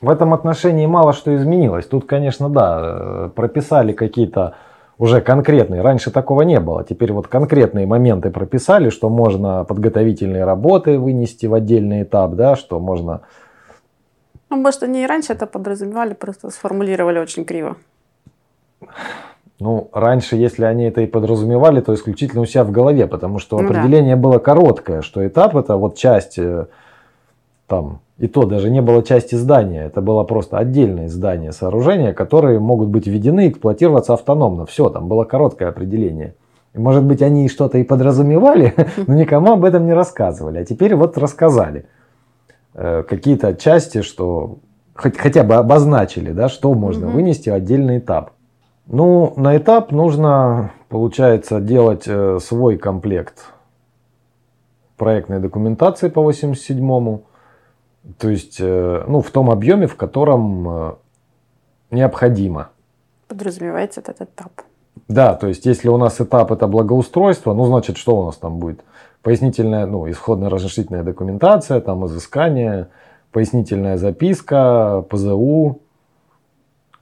в 0.00 0.10
этом 0.10 0.34
отношении 0.34 0.86
мало 0.86 1.12
что 1.12 1.34
изменилось. 1.34 1.86
Тут, 1.86 2.06
конечно, 2.06 2.48
да, 2.48 2.80
э, 2.82 3.30
прописали 3.34 3.92
какие-то 3.92 4.54
уже 4.98 5.20
конкретные. 5.22 5.80
Раньше 5.80 6.10
такого 6.10 6.42
не 6.42 6.60
было. 6.60 6.84
Теперь 6.84 7.12
вот 7.12 7.26
конкретные 7.26 7.86
моменты 7.86 8.30
прописали, 8.30 8.90
что 8.90 9.08
можно 9.08 9.64
подготовительные 9.64 10.44
работы 10.44 10.98
вынести 10.98 11.46
в 11.46 11.54
отдельный 11.54 12.02
этап, 12.02 12.32
да, 12.34 12.54
что 12.54 12.78
можно... 12.78 13.22
Ну, 14.50 14.56
может, 14.56 14.82
они 14.82 15.02
и 15.02 15.06
раньше 15.06 15.32
это 15.32 15.46
подразумевали, 15.46 16.12
просто 16.12 16.50
сформулировали 16.50 17.18
очень 17.18 17.44
криво. 17.44 17.76
Ну, 19.60 19.90
раньше, 19.92 20.36
если 20.36 20.64
они 20.64 20.84
это 20.84 21.02
и 21.02 21.06
подразумевали, 21.06 21.80
то 21.80 21.92
исключительно 21.92 22.40
у 22.40 22.46
себя 22.46 22.64
в 22.64 22.70
голове, 22.70 23.06
потому 23.06 23.38
что 23.38 23.58
ну, 23.58 23.66
определение 23.66 24.16
да. 24.16 24.22
было 24.22 24.38
короткое, 24.38 25.02
что 25.02 25.26
этап 25.26 25.54
это 25.54 25.76
вот 25.76 25.96
часть 25.96 26.38
э, 26.38 26.66
там, 27.66 28.00
и 28.18 28.26
то 28.26 28.44
даже 28.44 28.70
не 28.70 28.82
было 28.82 29.02
части 29.02 29.34
здания, 29.34 29.84
это 29.84 30.00
было 30.00 30.24
просто 30.24 30.58
отдельное 30.58 31.08
здание, 31.08 31.52
сооружения, 31.52 32.12
которые 32.12 32.58
могут 32.58 32.88
быть 32.88 33.06
введены 33.06 33.46
и 33.46 33.48
эксплуатироваться 33.50 34.14
автономно. 34.14 34.64
Все, 34.66 34.88
там 34.88 35.08
было 35.08 35.24
короткое 35.24 35.68
определение. 35.68 36.34
может 36.74 37.04
быть, 37.04 37.20
они 37.22 37.48
что-то 37.48 37.78
и 37.78 37.84
подразумевали, 37.84 38.74
но 39.06 39.14
никому 39.14 39.52
об 39.52 39.64
этом 39.64 39.86
не 39.86 39.92
рассказывали. 39.92 40.58
А 40.58 40.64
теперь 40.64 40.94
вот 40.94 41.16
рассказали 41.18 41.86
э, 42.74 43.04
какие-то 43.08 43.54
части, 43.54 44.00
что 44.00 44.58
хоть, 44.94 45.18
хотя 45.18 45.44
бы 45.44 45.54
обозначили, 45.54 46.32
да, 46.32 46.48
что 46.48 46.72
можно 46.74 47.08
вынести 47.08 47.50
в 47.50 47.54
отдельный 47.54 47.98
этап. 47.98 48.32
Ну, 48.92 49.34
на 49.36 49.56
этап 49.56 49.92
нужно, 49.92 50.72
получается, 50.88 51.60
делать 51.60 52.08
э, 52.08 52.40
свой 52.40 52.76
комплект 52.76 53.44
проектной 54.96 55.38
документации 55.38 56.08
по 56.08 56.28
87-му. 56.28 57.22
То 58.18 58.28
есть, 58.28 58.56
э, 58.58 59.04
ну, 59.06 59.20
в 59.20 59.30
том 59.30 59.48
объеме, 59.48 59.86
в 59.86 59.94
котором 59.94 60.68
э, 60.68 60.92
необходимо. 61.92 62.70
Подразумевается 63.28 64.00
этот 64.00 64.22
этап. 64.22 64.50
Да, 65.06 65.34
то 65.34 65.46
есть, 65.46 65.66
если 65.66 65.88
у 65.88 65.96
нас 65.96 66.20
этап 66.20 66.50
это 66.50 66.66
благоустройство, 66.66 67.54
ну, 67.54 67.66
значит, 67.66 67.96
что 67.96 68.16
у 68.16 68.26
нас 68.26 68.38
там 68.38 68.58
будет? 68.58 68.82
Пояснительная, 69.22 69.86
ну, 69.86 70.10
исходная 70.10 70.50
разрешительная 70.50 71.04
документация, 71.04 71.80
там, 71.80 72.06
изыскание, 72.06 72.88
пояснительная 73.30 73.98
записка, 73.98 75.04
ПЗУ, 75.08 75.80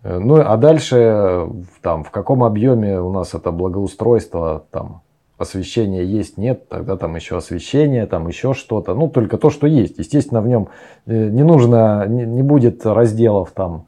ну, 0.03 0.41
а 0.41 0.57
дальше 0.57 1.49
там 1.83 2.05
в 2.05 2.11
каком 2.11 2.45
объеме 2.45 3.01
у 3.01 3.11
нас 3.11 3.35
это 3.35 3.51
благоустройство, 3.51 4.65
там 4.71 5.03
освещение 5.39 6.05
есть, 6.05 6.37
нет, 6.37 6.69
тогда 6.69 6.97
там 6.97 7.15
еще 7.15 7.37
освещение, 7.37 8.07
там 8.07 8.27
еще 8.29 8.55
что-то. 8.55 8.95
Ну, 8.95 9.09
только 9.09 9.39
то, 9.39 9.51
что 9.51 9.67
есть. 9.67 9.99
Естественно, 9.99 10.41
в 10.41 10.49
нем 10.49 10.69
э, 11.07 11.29
не 11.29 11.45
нужно, 11.45 12.05
не, 12.07 12.27
не 12.27 12.43
будет 12.43 12.85
разделов 12.85 13.53
там 13.53 13.87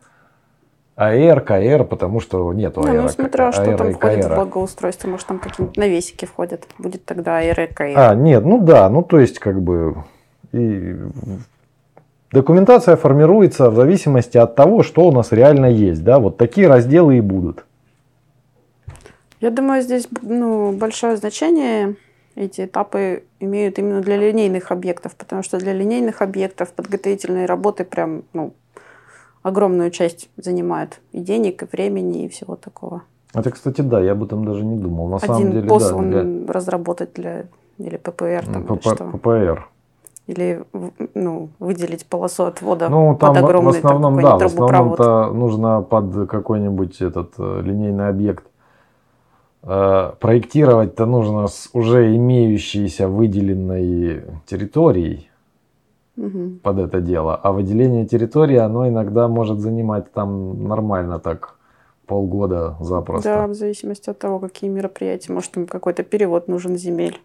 АР, 0.94 1.40
КР, 1.40 1.84
потому 1.84 2.20
что 2.20 2.52
нету 2.52 2.82
Не, 2.82 2.90
АР. 2.90 3.02
ну, 3.02 3.08
смотря 3.08 3.52
что 3.52 3.62
АР 3.62 3.76
там 3.76 3.88
и 3.88 3.92
входит 3.92 4.24
в 4.24 4.28
КР. 4.28 4.34
благоустройство, 4.36 5.08
может 5.08 5.26
там 5.26 5.38
какие-нибудь 5.38 5.76
навесики 5.76 6.24
входят, 6.24 6.66
будет 6.78 7.04
тогда 7.04 7.38
АР 7.38 7.60
и 7.60 7.66
КР. 7.66 7.92
А, 7.96 8.14
нет, 8.14 8.44
ну 8.44 8.60
да, 8.60 8.88
ну 8.88 9.02
то 9.02 9.18
есть 9.18 9.38
как 9.40 9.60
бы 9.60 10.04
и 10.52 10.96
документация 12.32 12.96
формируется 12.96 13.70
в 13.70 13.74
зависимости 13.74 14.38
от 14.38 14.54
того, 14.54 14.82
что 14.82 15.06
у 15.06 15.12
нас 15.12 15.32
реально 15.32 15.66
есть, 15.66 16.04
да, 16.04 16.18
вот 16.18 16.36
такие 16.36 16.68
разделы 16.68 17.18
и 17.18 17.20
будут. 17.20 17.64
Я 19.40 19.50
думаю, 19.50 19.82
здесь 19.82 20.08
ну, 20.22 20.72
большое 20.72 21.16
значение 21.16 21.96
эти 22.34 22.66
этапы 22.66 23.24
имеют 23.40 23.78
именно 23.78 24.00
для 24.00 24.16
линейных 24.16 24.70
объектов, 24.70 25.14
потому 25.16 25.42
что 25.42 25.58
для 25.58 25.72
линейных 25.72 26.22
объектов 26.22 26.72
подготовительные 26.72 27.46
работы 27.46 27.84
прям 27.84 28.22
ну, 28.32 28.52
огромную 29.42 29.90
часть 29.90 30.28
занимают 30.36 31.00
и 31.12 31.20
денег, 31.20 31.62
и 31.62 31.66
времени, 31.72 32.24
и 32.24 32.28
всего 32.28 32.56
такого. 32.56 33.02
Это, 33.32 33.50
кстати, 33.50 33.80
да, 33.80 34.00
я 34.00 34.12
об 34.12 34.24
этом 34.24 34.44
даже 34.44 34.64
не 34.64 34.76
думал. 34.76 35.08
На 35.08 35.18
самом 35.18 35.36
Один 35.36 35.52
деле, 35.52 35.68
пост 35.68 35.90
да, 35.90 35.96
он 35.96 36.10
для 36.10 36.52
разработать 36.52 37.12
для 37.14 37.44
или 37.78 37.96
ППР 37.96 38.44
там, 38.44 38.62
или 38.62 38.76
ПП 38.76 38.82
что. 38.82 39.04
ППР. 39.04 39.68
Или 40.30 40.62
в- 40.72 40.92
ну, 41.14 41.48
выделить 41.58 42.06
полосу 42.06 42.44
отвода 42.44 42.88
Ну, 42.88 43.16
там 43.18 43.34
под 43.34 43.38
в- 43.38 43.40
в 43.42 43.44
огромный 43.46 43.80
там 43.80 43.96
основном, 43.96 44.22
да, 44.22 44.36
в 44.36 44.38
трубопровод. 44.38 45.00
основном-то 45.00 45.34
нужно 45.36 45.82
под 45.82 46.28
какой-нибудь 46.30 47.02
этот 47.02 47.32
э, 47.38 47.62
линейный 47.64 48.08
объект 48.08 48.44
э, 49.62 50.12
проектировать-то 50.20 51.06
нужно 51.06 51.48
с 51.48 51.68
уже 51.72 52.14
имеющейся 52.16 53.08
выделенной 53.08 54.22
территорией 54.46 55.28
Мгм. 56.16 56.60
под 56.62 56.78
это 56.78 57.00
дело. 57.00 57.34
А 57.34 57.50
выделение 57.50 58.06
территории, 58.06 58.56
оно 58.56 58.88
иногда 58.88 59.26
может 59.28 59.58
занимать 59.58 60.12
там 60.12 60.64
нормально 60.68 61.18
так 61.18 61.56
полгода 62.06 62.76
Да, 62.78 62.84
запросто. 62.84 63.46
в 63.48 63.54
зависимости 63.54 64.10
от 64.10 64.18
того, 64.18 64.38
какие 64.38 64.70
мероприятия. 64.70 65.32
Может, 65.32 65.56
им 65.56 65.66
какой-то 65.66 66.04
перевод 66.04 66.46
нужен 66.48 66.76
земель. 66.76 67.20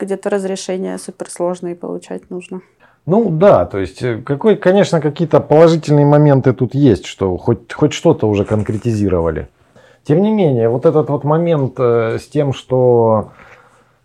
Где-то 0.00 0.30
разрешения 0.30 0.96
суперсложные 0.98 1.76
получать 1.76 2.30
нужно. 2.30 2.62
Ну 3.06 3.30
да, 3.30 3.66
то 3.66 3.78
есть 3.78 4.02
э, 4.02 4.18
какой, 4.18 4.56
конечно, 4.56 5.00
какие-то 5.00 5.40
положительные 5.40 6.06
моменты 6.06 6.52
тут 6.52 6.74
есть, 6.74 7.06
что 7.06 7.36
хоть, 7.36 7.72
хоть 7.72 7.92
что-то 7.92 8.26
уже 8.28 8.44
конкретизировали. 8.44 9.48
Тем 10.04 10.22
не 10.22 10.30
менее, 10.30 10.68
вот 10.68 10.86
этот 10.86 11.10
вот 11.10 11.24
момент 11.24 11.74
э, 11.78 12.18
с 12.18 12.26
тем, 12.26 12.52
что, 12.52 13.32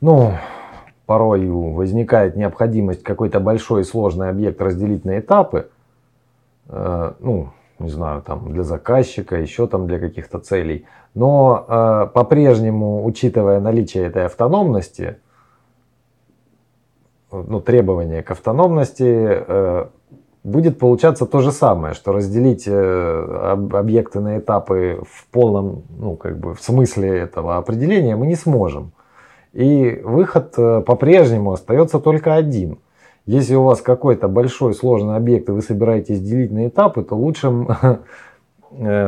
ну, 0.01 0.33
порой 1.05 1.47
возникает 1.47 2.35
необходимость 2.35 3.03
какой-то 3.03 3.39
большой 3.39 3.81
и 3.81 3.85
сложный 3.85 4.29
объект 4.29 4.61
разделить 4.61 5.05
на 5.05 5.19
этапы, 5.19 5.69
э, 6.67 7.13
ну, 7.19 7.49
не 7.79 7.89
знаю, 7.89 8.21
там 8.21 8.51
для 8.51 8.63
заказчика, 8.63 9.35
еще 9.35 9.67
там 9.67 9.87
для 9.87 9.99
каких-то 9.99 10.39
целей. 10.39 10.85
Но 11.13 11.65
э, 11.67 12.07
по-прежнему, 12.13 13.05
учитывая 13.05 13.59
наличие 13.59 14.05
этой 14.05 14.25
автономности, 14.25 15.17
ну, 17.47 17.59
требования 17.61 18.23
к 18.23 18.31
автономности, 18.31 19.03
э, 19.03 19.85
будет 20.43 20.77
получаться 20.77 21.25
то 21.25 21.39
же 21.39 21.51
самое, 21.51 21.93
что 21.95 22.11
разделить 22.11 22.65
э, 22.67 23.51
об- 23.51 23.75
объекты 23.75 24.19
на 24.19 24.37
этапы 24.37 25.01
в 25.09 25.27
полном, 25.31 25.83
ну, 25.97 26.15
как 26.15 26.37
бы 26.37 26.53
в 26.53 26.61
смысле 26.61 27.17
этого 27.17 27.57
определения 27.57 28.15
мы 28.15 28.27
не 28.27 28.35
сможем. 28.35 28.91
И 29.53 30.01
выход 30.03 30.53
э, 30.57 30.81
по-прежнему 30.81 31.51
остается 31.51 31.99
только 31.99 32.35
один. 32.35 32.77
Если 33.25 33.55
у 33.55 33.63
вас 33.63 33.81
какой-то 33.81 34.27
большой 34.27 34.75
сложный 34.75 35.15
объект 35.15 35.49
и 35.49 35.51
вы 35.51 35.61
собираетесь 35.61 36.21
делить 36.21 36.51
на 36.51 36.67
этапы, 36.67 37.01
то 37.01 37.15
лучшим 37.15 37.67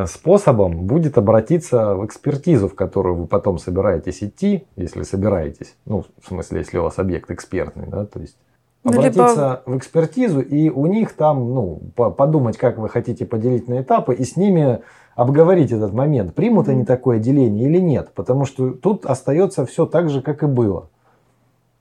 способом 0.06 0.86
будет 0.86 1.18
обратиться 1.18 1.94
в 1.94 2.04
экспертизу, 2.06 2.68
в 2.68 2.74
которую 2.74 3.16
вы 3.16 3.26
потом 3.26 3.58
собираетесь 3.58 4.22
идти, 4.22 4.66
если 4.76 5.02
собираетесь, 5.02 5.74
ну, 5.84 6.04
в 6.22 6.28
смысле, 6.28 6.60
если 6.60 6.78
у 6.78 6.82
вас 6.84 6.98
объект 6.98 7.30
экспертный, 7.30 7.86
да, 7.86 8.06
то 8.06 8.20
есть 8.20 8.36
Ну, 8.84 8.92
либо- 8.92 9.00
обратиться 9.08 9.62
в 9.66 9.76
экспертизу 9.76 10.40
и 10.40 10.70
у 10.70 10.86
них 10.86 11.12
там, 11.12 11.52
ну, 11.54 11.80
по- 11.96 12.10
подумать, 12.10 12.56
как 12.56 12.78
вы 12.78 12.88
хотите 12.88 13.26
поделить 13.26 13.68
на 13.68 13.80
этапы 13.80 14.14
и 14.14 14.24
с 14.24 14.36
ними 14.36 14.80
обговорить 15.14 15.72
этот 15.72 15.92
момент, 15.92 16.34
примут 16.34 16.68
они 16.68 16.84
такое 16.84 17.18
деление 17.18 17.68
или 17.68 17.78
нет, 17.80 18.12
потому 18.14 18.44
что 18.44 18.70
тут 18.70 19.04
остается 19.04 19.66
все 19.66 19.84
так 19.84 20.08
же, 20.10 20.22
как 20.22 20.42
и 20.42 20.46
было, 20.46 20.88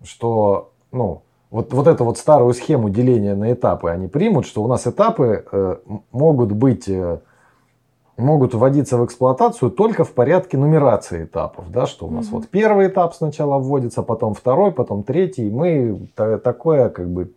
что, 0.03 0.71
ну, 0.91 1.21
вот, 1.49 1.71
вот 1.73 1.87
эту 1.87 2.03
вот 2.03 2.17
старую 2.17 2.53
схему 2.53 2.89
деления 2.89 3.35
на 3.35 3.53
этапы 3.53 3.89
они 3.89 4.07
примут, 4.07 4.45
что 4.45 4.63
у 4.63 4.67
нас 4.67 4.85
этапы 4.85 5.45
э, 5.51 5.75
могут 6.11 6.51
быть, 6.51 6.89
э, 6.89 7.19
могут 8.17 8.53
вводиться 8.53 8.97
в 8.97 9.05
эксплуатацию 9.05 9.69
только 9.71 10.03
в 10.03 10.11
порядке 10.11 10.57
нумерации 10.57 11.23
этапов, 11.25 11.71
да, 11.71 11.85
что 11.85 12.07
у 12.07 12.11
нас 12.11 12.25
Мгм. 12.27 12.35
вот 12.39 12.49
первый 12.49 12.87
этап 12.87 13.13
сначала 13.13 13.59
вводится, 13.59 14.01
потом 14.03 14.33
второй, 14.33 14.71
потом 14.71 15.03
третий, 15.03 15.49
мы 15.49 16.09
та- 16.15 16.39
такое 16.39 16.89
как 16.89 17.07
бы 17.07 17.31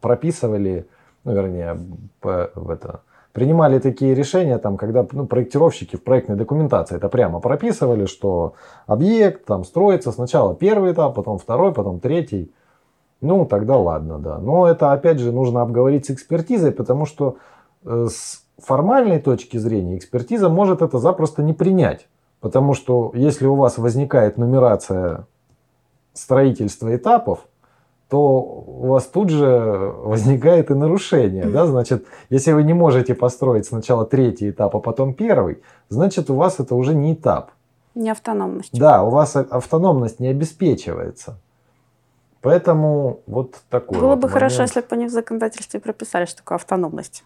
прописывали, 0.00 0.86
ну, 1.24 1.32
вернее, 1.34 1.78
по- 2.20 2.50
в 2.54 2.70
это, 2.70 3.00
принимали 3.32 3.78
такие 3.78 4.14
решения, 4.14 4.58
там, 4.58 4.76
когда 4.76 5.06
ну, 5.12 5.26
проектировщики 5.26 5.96
в 5.96 6.02
проектной 6.02 6.36
документации 6.36 6.96
это 6.96 7.08
прямо 7.08 7.40
прописывали, 7.40 8.06
что 8.06 8.54
объект 8.86 9.44
там 9.46 9.64
строится 9.64 10.12
сначала 10.12 10.54
первый 10.54 10.92
этап, 10.92 11.14
потом 11.14 11.38
второй, 11.38 11.72
потом 11.72 12.00
третий. 12.00 12.52
Ну, 13.20 13.44
тогда 13.44 13.76
ладно, 13.76 14.18
да. 14.18 14.38
Но 14.38 14.66
это, 14.66 14.92
опять 14.92 15.18
же, 15.18 15.30
нужно 15.30 15.60
обговорить 15.62 16.06
с 16.06 16.10
экспертизой, 16.10 16.72
потому 16.72 17.04
что 17.06 17.36
э, 17.84 18.06
с 18.10 18.42
формальной 18.62 19.18
точки 19.20 19.56
зрения 19.56 19.96
экспертиза 19.96 20.48
может 20.48 20.82
это 20.82 20.98
запросто 20.98 21.42
не 21.42 21.52
принять. 21.52 22.08
Потому 22.40 22.74
что 22.74 23.12
если 23.14 23.46
у 23.46 23.54
вас 23.54 23.78
возникает 23.78 24.38
нумерация 24.38 25.26
строительства 26.14 26.94
этапов, 26.94 27.46
то 28.08 28.40
у 28.40 28.88
вас 28.88 29.04
тут 29.06 29.30
же 29.30 29.48
возникает 29.48 30.70
и 30.70 30.74
нарушение. 30.74 31.44
Да? 31.44 31.66
Значит, 31.66 32.06
если 32.28 32.52
вы 32.52 32.64
не 32.64 32.72
можете 32.72 33.14
построить 33.14 33.66
сначала 33.66 34.04
третий 34.04 34.50
этап, 34.50 34.74
а 34.74 34.80
потом 34.80 35.14
первый, 35.14 35.62
значит, 35.88 36.28
у 36.30 36.34
вас 36.34 36.58
это 36.58 36.74
уже 36.74 36.94
не 36.94 37.14
этап. 37.14 37.52
Не 37.94 38.10
автономность. 38.10 38.76
Да, 38.76 39.02
у 39.04 39.10
вас 39.10 39.36
а- 39.36 39.46
автономность 39.50 40.18
не 40.18 40.28
обеспечивается. 40.28 41.38
Поэтому 42.40 43.20
вот 43.26 43.56
такой 43.68 43.98
Было 43.98 44.10
вот 44.10 44.20
бы 44.20 44.28
хорошо, 44.28 44.58
момент. 44.58 44.70
если 44.70 44.80
бы 44.88 44.96
они 44.96 45.06
в 45.06 45.10
законодательстве 45.10 45.78
прописали, 45.78 46.24
что 46.24 46.38
такое 46.38 46.56
автономность. 46.56 47.22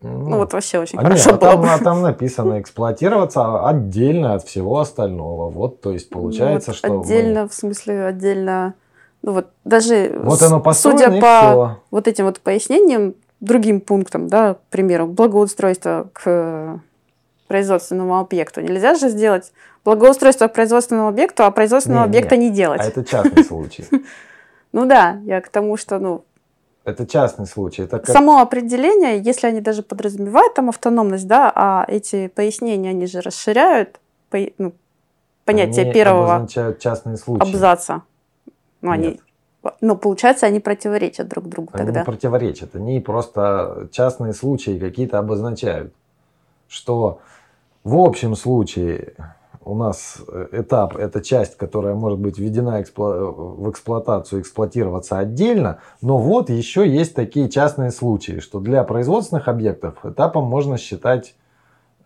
Ну, 0.00 0.28
Ну, 0.30 0.36
вот 0.38 0.52
вообще 0.52 0.78
очень 0.78 0.98
а 0.98 1.02
хорошо 1.02 1.32
нет, 1.32 1.42
а 1.42 1.46
было 1.46 1.50
там, 1.52 1.60
бы. 1.62 1.68
а 1.70 1.78
там 1.78 2.02
написано 2.02 2.60
эксплуатироваться 2.60 3.66
отдельно 3.66 4.34
от 4.34 4.44
всего 4.44 4.78
остального. 4.78 5.50
Вот, 5.50 5.80
то 5.80 5.92
есть 5.92 6.08
получается, 6.08 6.70
вот 6.70 6.76
что 6.76 6.88
мы- 6.92 7.00
отдельно, 7.02 7.48
в 7.48 7.54
смысле, 7.54 8.04
отдельно. 8.06 8.74
Ну 9.22 9.32
вот 9.32 9.48
даже 9.64 10.16
вот 10.22 10.40
оно 10.42 10.62
судя 10.72 11.10
по 11.20 11.50
все. 11.50 11.76
вот 11.90 12.06
этим 12.06 12.26
вот 12.26 12.40
пояснениям, 12.40 13.14
другим 13.40 13.80
пунктам, 13.80 14.28
да, 14.28 14.54
к 14.54 14.60
примеру, 14.70 15.08
благоустройство 15.08 16.08
к 16.12 16.80
производственному 17.48 18.18
объекту. 18.18 18.60
Нельзя 18.60 18.94
же 18.94 19.08
сделать 19.08 19.52
благоустройство 19.84 20.46
к 20.48 20.52
производственному 20.52 21.08
объекту, 21.08 21.44
а 21.44 21.50
производственного 21.50 22.02
Не, 22.02 22.08
объекта 22.10 22.36
не. 22.36 22.50
не 22.50 22.54
делать. 22.54 22.80
А 22.80 22.84
это 22.84 23.04
частный 23.04 23.42
случай. 23.44 23.84
Ну 24.70 24.84
да, 24.84 25.16
я 25.24 25.40
к 25.40 25.48
тому, 25.48 25.78
что 25.78 25.98
ну, 25.98 26.24
Это 26.88 27.06
частный 27.06 27.46
случай. 27.46 27.82
Это 27.82 27.98
как 27.98 28.08
само 28.08 28.38
определение, 28.40 29.20
если 29.20 29.46
они 29.46 29.60
даже 29.60 29.82
подразумевают 29.82 30.54
там 30.54 30.70
автономность, 30.70 31.26
да, 31.26 31.52
а 31.54 31.84
эти 31.86 32.28
пояснения, 32.28 32.90
они 32.90 33.06
же 33.06 33.20
расширяют 33.20 34.00
по- 34.30 34.50
ну, 34.56 34.72
понятие 35.44 35.84
они 35.84 35.92
первого 35.92 36.36
обозначают 36.36 36.78
частные 36.78 37.18
случаи. 37.18 37.46
абзаца. 37.46 38.02
Ну, 38.80 38.90
они, 38.90 39.20
ну, 39.82 39.96
получается, 39.96 40.46
они 40.46 40.60
противоречат 40.60 41.28
друг 41.28 41.46
другу 41.46 41.70
Они 41.74 41.84
тогда. 41.84 42.00
не 42.00 42.04
противоречат. 42.06 42.74
Они 42.74 43.00
просто 43.00 43.88
частные 43.92 44.32
случаи 44.32 44.78
какие-то 44.78 45.18
обозначают. 45.18 45.92
Что 46.68 47.20
в 47.84 47.96
общем 47.98 48.34
случае 48.34 49.12
у 49.68 49.74
нас 49.74 50.16
э, 50.26 50.46
этап– 50.52 50.96
это 50.98 51.20
часть, 51.20 51.56
которая 51.58 51.94
может 51.94 52.18
быть 52.18 52.38
введена 52.38 52.80
экспло- 52.80 53.32
в 53.32 53.70
эксплуатацию, 53.70 54.40
эксплуатироваться 54.40 55.18
отдельно. 55.18 55.78
Но 56.00 56.16
вот 56.16 56.48
еще 56.48 56.88
есть 56.88 57.14
такие 57.14 57.50
частные 57.50 57.90
случаи, 57.90 58.40
что 58.40 58.60
для 58.60 58.82
производственных 58.84 59.46
объектов 59.46 59.94
этапом 60.04 60.44
можно 60.44 60.78
считать 60.78 61.34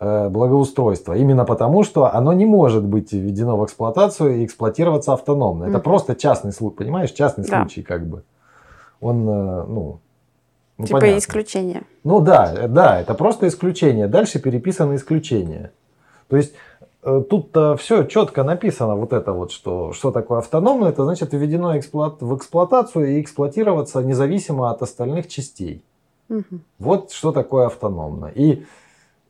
э, 0.01 0.29
благоустройство. 0.29 1.13
Именно 1.17 1.45
потому, 1.45 1.85
что 1.85 2.13
оно 2.13 2.33
не 2.33 2.47
может 2.47 2.85
быть 2.85 3.13
введено 3.13 3.57
в 3.57 3.65
эксплуатацию 3.65 4.39
и 4.41 4.45
эксплуатироваться 4.45 5.13
автономно. 5.13 5.63
Это 5.65 5.75
Мгм. 5.75 5.83
просто 5.83 6.17
частный 6.17 6.53
случай, 6.53 6.77
понимаешь? 6.79 7.13
Частный 7.13 7.45
Да. 7.45 7.61
случай 7.61 7.83
как 7.83 8.05
бы. 8.09 8.25
Он, 9.01 9.29
э, 9.29 9.65
ну, 9.69 10.01
ну, 10.79 10.87
типа 10.87 10.99
понятно. 10.99 11.19
исключение. 11.21 11.83
Ну 12.03 12.21
да, 12.21 12.53
э, 12.53 12.67
да, 12.67 13.01
это 13.01 13.15
просто 13.15 13.47
исключение. 13.47 14.09
Дальше 14.09 14.41
переписаны 14.41 14.97
исключения. 14.97 15.71
То 16.29 16.37
есть 16.37 16.55
э, 16.55 16.57
тут-то 17.03 17.77
все 17.77 18.05
четко 18.05 18.45
написано, 18.45 18.95
вот 18.95 19.13
это 19.13 19.33
вот, 19.33 19.51
что, 19.51 19.93
что 19.93 20.13
такое 20.13 20.39
автономно, 20.39 20.87
это 20.87 21.05
значит 21.05 21.33
введено 21.33 21.77
эксплуат, 21.77 22.23
в 22.23 22.37
эксплуатацию 22.37 23.17
и 23.17 23.21
эксплуатироваться 23.21 24.03
независимо 24.03 24.71
от 24.71 24.83
остальных 24.83 25.29
частей. 25.29 25.83
Угу. 26.29 26.61
Вот 26.79 27.11
что 27.11 27.33
такое 27.33 27.67
автономно. 27.67 28.27
И 28.27 28.65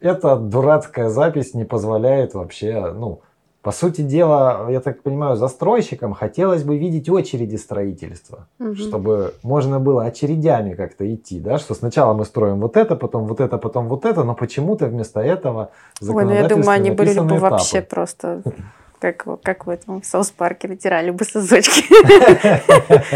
эта 0.00 0.37
дурацкая 0.37 1.08
запись 1.08 1.54
не 1.54 1.64
позволяет 1.64 2.35
вообще, 2.35 2.92
ну, 2.92 3.20
по 3.62 3.70
сути 3.70 4.01
дела, 4.01 4.68
я 4.70 4.81
так 4.81 5.03
понимаю, 5.03 5.37
застройщикам 5.37 6.14
хотелось 6.14 6.64
бы 6.64 6.77
видеть 6.77 7.09
очереди 7.09 7.55
строительства, 7.55 8.48
угу. 8.59 8.75
чтобы 8.75 9.35
можно 9.44 9.79
было 9.79 10.05
очередями 10.05 10.75
как-то 10.75 11.12
идти, 11.14 11.38
да, 11.38 11.59
что 11.59 11.75
сначала 11.75 12.12
мы 12.12 12.25
строим 12.25 12.61
вот 12.61 12.77
это, 12.77 12.96
потом 12.96 13.27
вот 13.27 13.40
это, 13.40 13.59
потом 13.59 13.88
вот 13.88 14.05
это, 14.05 14.25
но 14.25 14.35
почему-то 14.35 14.87
вместо 14.87 15.20
этого 15.20 15.70
Ой, 16.01 16.25
ну 16.25 16.33
я 16.33 16.48
думаю, 16.48 16.70
они 16.70 16.90
были 16.90 17.18
бы 17.18 17.27
этапы. 17.27 17.40
вообще 17.40 17.83
просто 17.83 18.42
как, 19.02 19.26
как 19.42 19.66
в 19.66 19.70
этом 19.70 20.00
в 20.00 20.06
Соус-парке 20.06 20.68
натирали 20.68 21.10
бы 21.10 21.24
сосочки. 21.24 21.82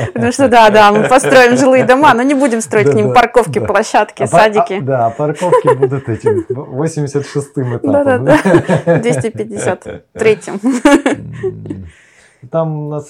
Потому 0.12 0.32
что 0.32 0.48
да, 0.48 0.70
да, 0.70 0.90
мы 0.92 1.08
построим 1.08 1.56
жилые 1.56 1.84
дома, 1.88 2.12
но 2.14 2.22
не 2.22 2.34
будем 2.34 2.60
строить 2.60 2.90
к 2.90 2.94
ним 2.94 3.14
парковки, 3.14 3.60
площадки, 3.60 4.24
а 4.24 4.26
садики. 4.26 4.80
Да, 4.80 5.10
парковки 5.10 5.74
будут 5.76 6.08
этим 6.08 6.44
86-м 6.48 7.76
этапом. 7.76 7.92
Да, 7.92 8.04
да, 8.04 8.18
да. 8.18 8.36
253-м. 8.98 10.60
Там 12.50 12.88
нас 12.88 13.08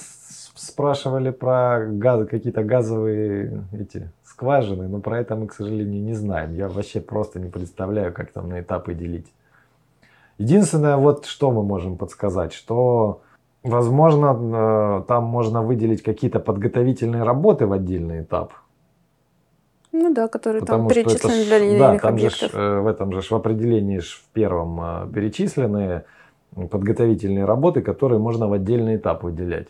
спрашивали 0.55 1.31
про 1.31 1.87
газ, 1.87 2.29
какие-то 2.29 2.63
газовые 2.63 3.65
эти 3.73 4.11
скважины, 4.25 4.89
но 4.89 5.01
про 5.01 5.21
это 5.21 5.35
мы, 5.37 5.47
к 5.47 5.55
сожалению, 5.55 6.03
не 6.03 6.13
знаем. 6.13 6.55
Я 6.55 6.69
вообще 6.69 7.01
просто 7.01 7.41
не 7.41 7.49
представляю, 7.49 8.13
как 8.13 8.33
там 8.33 8.49
на 8.51 8.61
этапы 8.61 8.93
делить. 8.95 9.33
Единственное, 10.39 10.97
вот 10.97 11.27
что 11.27 11.51
мы 11.51 11.63
можем 11.63 11.97
подсказать, 11.97 12.53
что 12.53 13.23
возможно 13.63 14.37
э, 14.37 15.03
там 15.09 15.25
можно 15.25 15.63
выделить 15.63 16.03
какие-то 16.03 16.41
подготовительные 16.41 17.23
работы 17.23 17.67
в 17.67 17.73
отдельный 17.73 18.23
этап. 18.23 18.53
Ну 19.93 20.13
да, 20.13 20.29
которые 20.29 20.61
Потому 20.61 20.89
там 20.89 20.95
перечислены 20.95 21.45
для 21.45 21.59
линейных 21.59 21.79
да, 21.79 21.99
там 21.99 22.15
объектов. 22.15 22.53
Же, 22.53 22.59
э, 22.59 22.81
в 22.81 22.87
этом 22.87 23.13
же 23.13 23.23
в 23.23 23.33
определении 23.33 24.01
в 24.01 24.25
первом 24.33 24.81
э, 24.81 25.09
перечислены 25.13 26.05
подготовительные 26.71 27.45
работы, 27.45 27.81
которые 27.81 28.19
можно 28.19 28.47
в 28.47 28.53
отдельный 28.53 28.97
этап 28.97 29.23
выделять. 29.23 29.69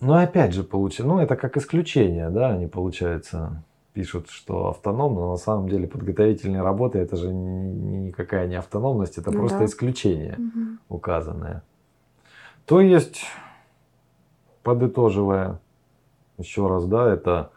Но 0.00 0.16
опять 0.16 0.52
же, 0.52 0.64
получается, 0.64 1.06
ну 1.06 1.18
это 1.18 1.36
как 1.36 1.56
исключение, 1.56 2.28
да, 2.28 2.50
они 2.50 2.66
получается 2.66 3.62
пишут, 3.94 4.28
что 4.28 4.70
автономно, 4.70 5.20
но 5.20 5.30
на 5.30 5.36
самом 5.36 5.68
деле 5.68 5.86
подготовительные 5.86 6.62
работы 6.62 6.98
это 6.98 7.16
же 7.16 7.32
никакая 7.32 8.46
не 8.48 8.56
автономность, 8.56 9.18
это 9.18 9.30
ну, 9.30 9.38
просто 9.38 9.60
да. 9.60 9.64
исключение 9.64 10.34
угу. 10.36 10.96
указанное. 10.96 11.62
То 12.66 12.80
есть, 12.80 13.24
подытоживая 14.64 15.60
еще 16.38 16.66
раз, 16.66 16.86
да, 16.86 17.12
это 17.12 17.52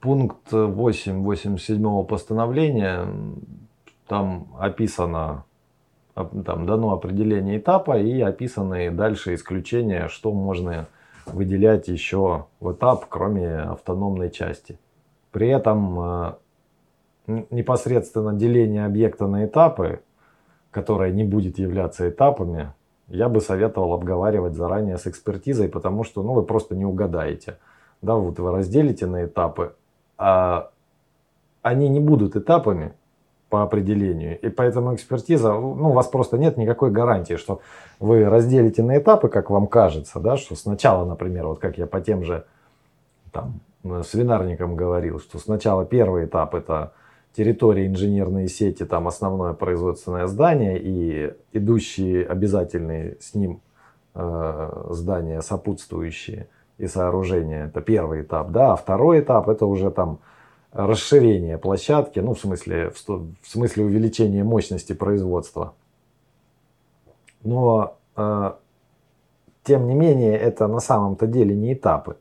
пункт 0.00 0.52
8 0.52 1.22
87 1.22 2.04
постановления, 2.06 3.06
там 4.08 4.48
описано, 4.58 5.44
там 6.14 6.66
дано 6.66 6.92
определение 6.92 7.58
этапа 7.58 8.00
и 8.00 8.20
описаны 8.20 8.90
дальше 8.90 9.34
исключения, 9.34 10.08
что 10.08 10.32
можно 10.32 10.88
выделять 11.26 11.86
еще 11.86 12.46
в 12.58 12.72
этап, 12.72 13.06
кроме 13.08 13.58
автономной 13.58 14.30
части. 14.30 14.78
При 15.30 15.48
этом 15.48 16.00
э, 16.00 16.32
непосредственно 17.50 18.32
деление 18.32 18.86
объекта 18.86 19.26
на 19.26 19.44
этапы, 19.44 20.00
которое 20.70 21.10
не 21.12 21.24
будет 21.24 21.58
являться 21.58 22.08
этапами, 22.08 22.72
я 23.08 23.28
бы 23.28 23.40
советовал 23.40 23.94
обговаривать 23.94 24.54
заранее 24.54 24.98
с 24.98 25.06
экспертизой, 25.06 25.68
потому 25.68 26.04
что 26.04 26.22
ну, 26.22 26.32
вы 26.34 26.42
просто 26.42 26.76
не 26.76 26.84
угадаете. 26.84 27.58
Да, 28.02 28.14
вот 28.14 28.38
вы 28.38 28.52
разделите 28.52 29.06
на 29.06 29.24
этапы, 29.24 29.74
а 30.18 30.70
они 31.62 31.88
не 31.88 32.00
будут 32.00 32.36
этапами 32.36 32.92
по 33.48 33.62
определению. 33.62 34.38
И 34.40 34.50
поэтому 34.50 34.94
экспертиза, 34.94 35.52
ну, 35.52 35.90
у 35.90 35.92
вас 35.92 36.06
просто 36.06 36.36
нет 36.38 36.56
никакой 36.58 36.90
гарантии, 36.90 37.34
что 37.34 37.60
вы 37.98 38.24
разделите 38.24 38.82
на 38.82 38.98
этапы, 38.98 39.28
как 39.28 39.50
вам 39.50 39.66
кажется, 39.66 40.20
да, 40.20 40.36
что 40.36 40.54
сначала, 40.54 41.04
например, 41.04 41.46
вот 41.46 41.58
как 41.58 41.78
я 41.78 41.86
по 41.86 42.00
тем 42.00 42.24
же 42.24 42.44
там, 43.32 43.60
свинарником 43.82 44.76
говорил, 44.76 45.20
что 45.20 45.38
сначала 45.38 45.84
первый 45.84 46.26
этап 46.26 46.54
это 46.54 46.92
территория 47.32 47.86
инженерные 47.86 48.48
сети, 48.48 48.84
там 48.84 49.06
основное 49.06 49.52
производственное 49.52 50.26
здание 50.26 50.78
и 50.80 51.34
идущие 51.52 52.26
обязательные 52.26 53.16
с 53.20 53.34
ним 53.34 53.60
э, 54.14 54.86
здания 54.90 55.40
сопутствующие 55.40 56.48
и 56.78 56.86
сооружения. 56.86 57.66
Это 57.66 57.80
первый 57.80 58.22
этап, 58.22 58.50
да, 58.50 58.72
а 58.72 58.76
второй 58.76 59.20
этап 59.20 59.48
это 59.48 59.66
уже 59.66 59.90
там 59.90 60.18
расширение 60.72 61.58
площадки, 61.58 62.18
ну 62.18 62.34
в 62.34 62.40
смысле, 62.40 62.90
в, 62.90 63.08
в 63.08 63.48
смысле 63.48 63.84
увеличения 63.84 64.44
мощности 64.44 64.92
производства. 64.92 65.74
Но 67.42 67.96
э, 68.16 68.52
тем 69.64 69.86
не 69.86 69.94
менее 69.94 70.36
это 70.36 70.66
на 70.66 70.80
самом-то 70.80 71.26
деле 71.26 71.54
не 71.54 71.74
этапы. 71.74 72.16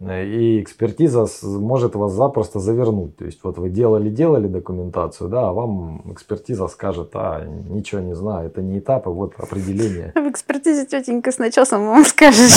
И 0.00 0.60
экспертиза 0.60 1.26
может 1.42 1.94
вас 1.94 2.12
запросто 2.12 2.60
завернуть. 2.60 3.16
То 3.16 3.24
есть 3.24 3.40
вот 3.42 3.56
вы 3.58 3.70
делали-делали 3.70 4.46
документацию, 4.46 5.30
да, 5.30 5.48
а 5.48 5.52
вам 5.52 6.02
экспертиза 6.12 6.68
скажет, 6.68 7.10
а, 7.14 7.44
ничего 7.44 8.02
не 8.02 8.14
знаю, 8.14 8.48
это 8.48 8.60
не 8.60 8.78
этапы, 8.78 9.10
вот 9.10 9.34
определение. 9.38 10.12
В 10.14 10.28
экспертизе 10.30 10.84
тетенька 10.84 11.32
с 11.32 11.38
начесом 11.38 11.86
вам 11.86 12.04
скажет, 12.04 12.52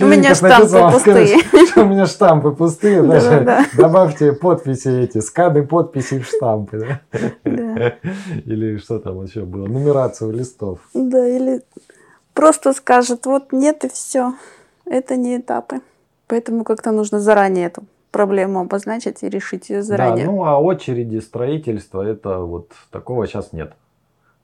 у 0.00 0.04
меня 0.04 0.34
штампы 0.34 0.92
пустые. 0.92 1.38
У 1.76 1.84
меня 1.84 2.06
штампы 2.06 2.52
пустые, 2.52 3.02
даже 3.02 3.66
добавьте 3.76 4.32
подписи 4.32 4.88
эти, 4.88 5.18
сканы 5.18 5.66
подписи 5.66 6.20
в 6.20 6.26
штампы. 6.26 7.00
Или 7.44 8.78
что 8.78 8.98
там 8.98 9.22
еще 9.22 9.42
было, 9.42 9.66
нумерацию 9.66 10.32
листов. 10.32 10.78
Да, 10.94 11.28
или 11.28 11.60
просто 12.32 12.72
скажет, 12.72 13.26
вот 13.26 13.52
нет 13.52 13.84
и 13.84 13.88
все 13.88 14.32
это 14.84 15.16
не 15.16 15.38
этапы. 15.38 15.80
Поэтому 16.26 16.64
как-то 16.64 16.92
нужно 16.92 17.20
заранее 17.20 17.66
эту 17.66 17.84
проблему 18.10 18.60
обозначить 18.60 19.22
и 19.22 19.28
решить 19.28 19.70
ее 19.70 19.82
заранее. 19.82 20.26
Да, 20.26 20.32
ну 20.32 20.44
а 20.44 20.58
очереди 20.58 21.18
строительства, 21.18 22.02
это 22.02 22.38
вот 22.40 22.70
такого 22.90 23.26
сейчас 23.26 23.52
нет. 23.52 23.74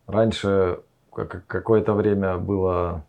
Раньше 0.07 0.81
какое-то 1.47 1.93
время 1.93 2.39
было, 2.39 3.05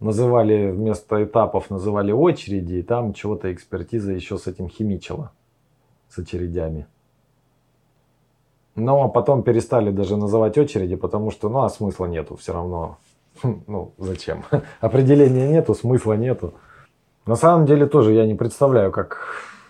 называли 0.00 0.70
вместо 0.70 1.24
этапов, 1.24 1.70
называли 1.70 2.12
очереди, 2.12 2.74
и 2.74 2.82
там 2.82 3.14
чего-то 3.14 3.52
экспертиза 3.52 4.12
еще 4.12 4.38
с 4.38 4.46
этим 4.46 4.68
химичила, 4.68 5.32
с 6.08 6.18
очередями. 6.18 6.86
Но 8.74 9.08
потом 9.08 9.42
перестали 9.42 9.90
даже 9.90 10.16
называть 10.16 10.56
очереди, 10.58 10.96
потому 10.96 11.30
что, 11.30 11.48
ну, 11.48 11.60
а 11.62 11.68
смысла 11.68 12.06
нету 12.06 12.36
все 12.36 12.52
равно. 12.52 12.98
Ну, 13.42 13.94
зачем? 13.98 14.44
Определения 14.80 15.48
нету, 15.48 15.74
смысла 15.74 16.14
нету. 16.14 16.54
На 17.26 17.36
самом 17.36 17.66
деле 17.66 17.86
тоже 17.86 18.12
я 18.12 18.26
не 18.26 18.34
представляю, 18.34 18.90
как 18.90 19.18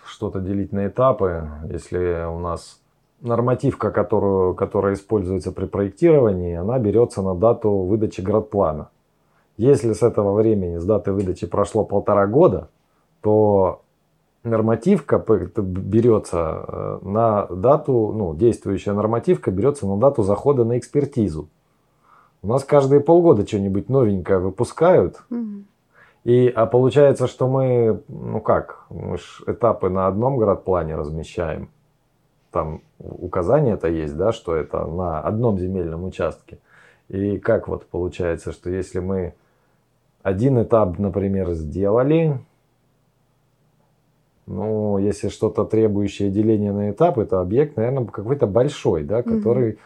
что-то 0.05 0.39
делить 0.39 0.71
на 0.71 0.87
этапы, 0.87 1.49
если 1.69 2.25
у 2.25 2.39
нас 2.39 2.79
нормативка, 3.21 3.91
которую, 3.91 4.53
которая 4.53 4.93
используется 4.93 5.51
при 5.51 5.65
проектировании, 5.65 6.55
она 6.55 6.77
берется 6.77 7.21
на 7.21 7.35
дату 7.35 7.71
выдачи 7.71 8.21
градплана. 8.21 8.89
Если 9.57 9.93
с 9.93 10.03
этого 10.03 10.33
времени, 10.33 10.77
с 10.77 10.85
даты 10.85 11.11
выдачи 11.11 11.47
прошло 11.47 11.83
полтора 11.83 12.27
года, 12.27 12.69
то 13.21 13.81
нормативка 14.43 15.23
берется 15.57 16.65
э, 16.67 16.99
на 17.03 17.45
дату, 17.47 18.13
ну, 18.15 18.35
действующая 18.35 18.93
нормативка 18.93 19.51
берется 19.51 19.87
на 19.87 19.97
дату 19.97 20.23
захода 20.23 20.65
на 20.65 20.77
экспертизу. 20.77 21.47
У 22.43 22.47
нас 22.47 22.65
каждые 22.65 22.99
полгода 22.99 23.47
что-нибудь 23.47 23.87
новенькое 23.87 24.37
выпускают. 24.37 25.23
Угу. 25.31 25.63
И, 26.25 26.47
а 26.49 26.65
получается, 26.65 27.27
что 27.27 27.47
мы, 27.47 28.03
ну 28.09 28.41
как, 28.41 28.85
мы 28.89 29.17
ж 29.17 29.43
этапы 29.47 29.89
на 29.89 30.07
одном 30.07 30.37
градплане 30.37 30.95
размещаем. 30.95 31.69
Там 32.51 32.81
указание 32.99 33.75
это 33.75 33.87
есть, 33.87 34.15
да, 34.17 34.33
что 34.33 34.55
это 34.55 34.85
на 34.85 35.21
одном 35.21 35.57
земельном 35.57 36.03
участке. 36.03 36.59
И 37.07 37.37
как 37.37 37.67
вот 37.69 37.85
получается, 37.85 38.51
что 38.51 38.69
если 38.69 38.99
мы 38.99 39.33
один 40.21 40.61
этап, 40.61 40.99
например, 40.99 41.51
сделали, 41.53 42.39
ну, 44.45 44.97
если 44.97 45.29
что-то 45.29 45.63
требующее 45.63 46.29
деления 46.29 46.73
на 46.73 46.91
этап, 46.91 47.17
это 47.17 47.39
объект, 47.39 47.77
наверное, 47.77 48.05
какой-то 48.05 48.47
большой, 48.47 49.03
да, 49.03 49.23
который 49.23 49.71
угу. 49.71 49.79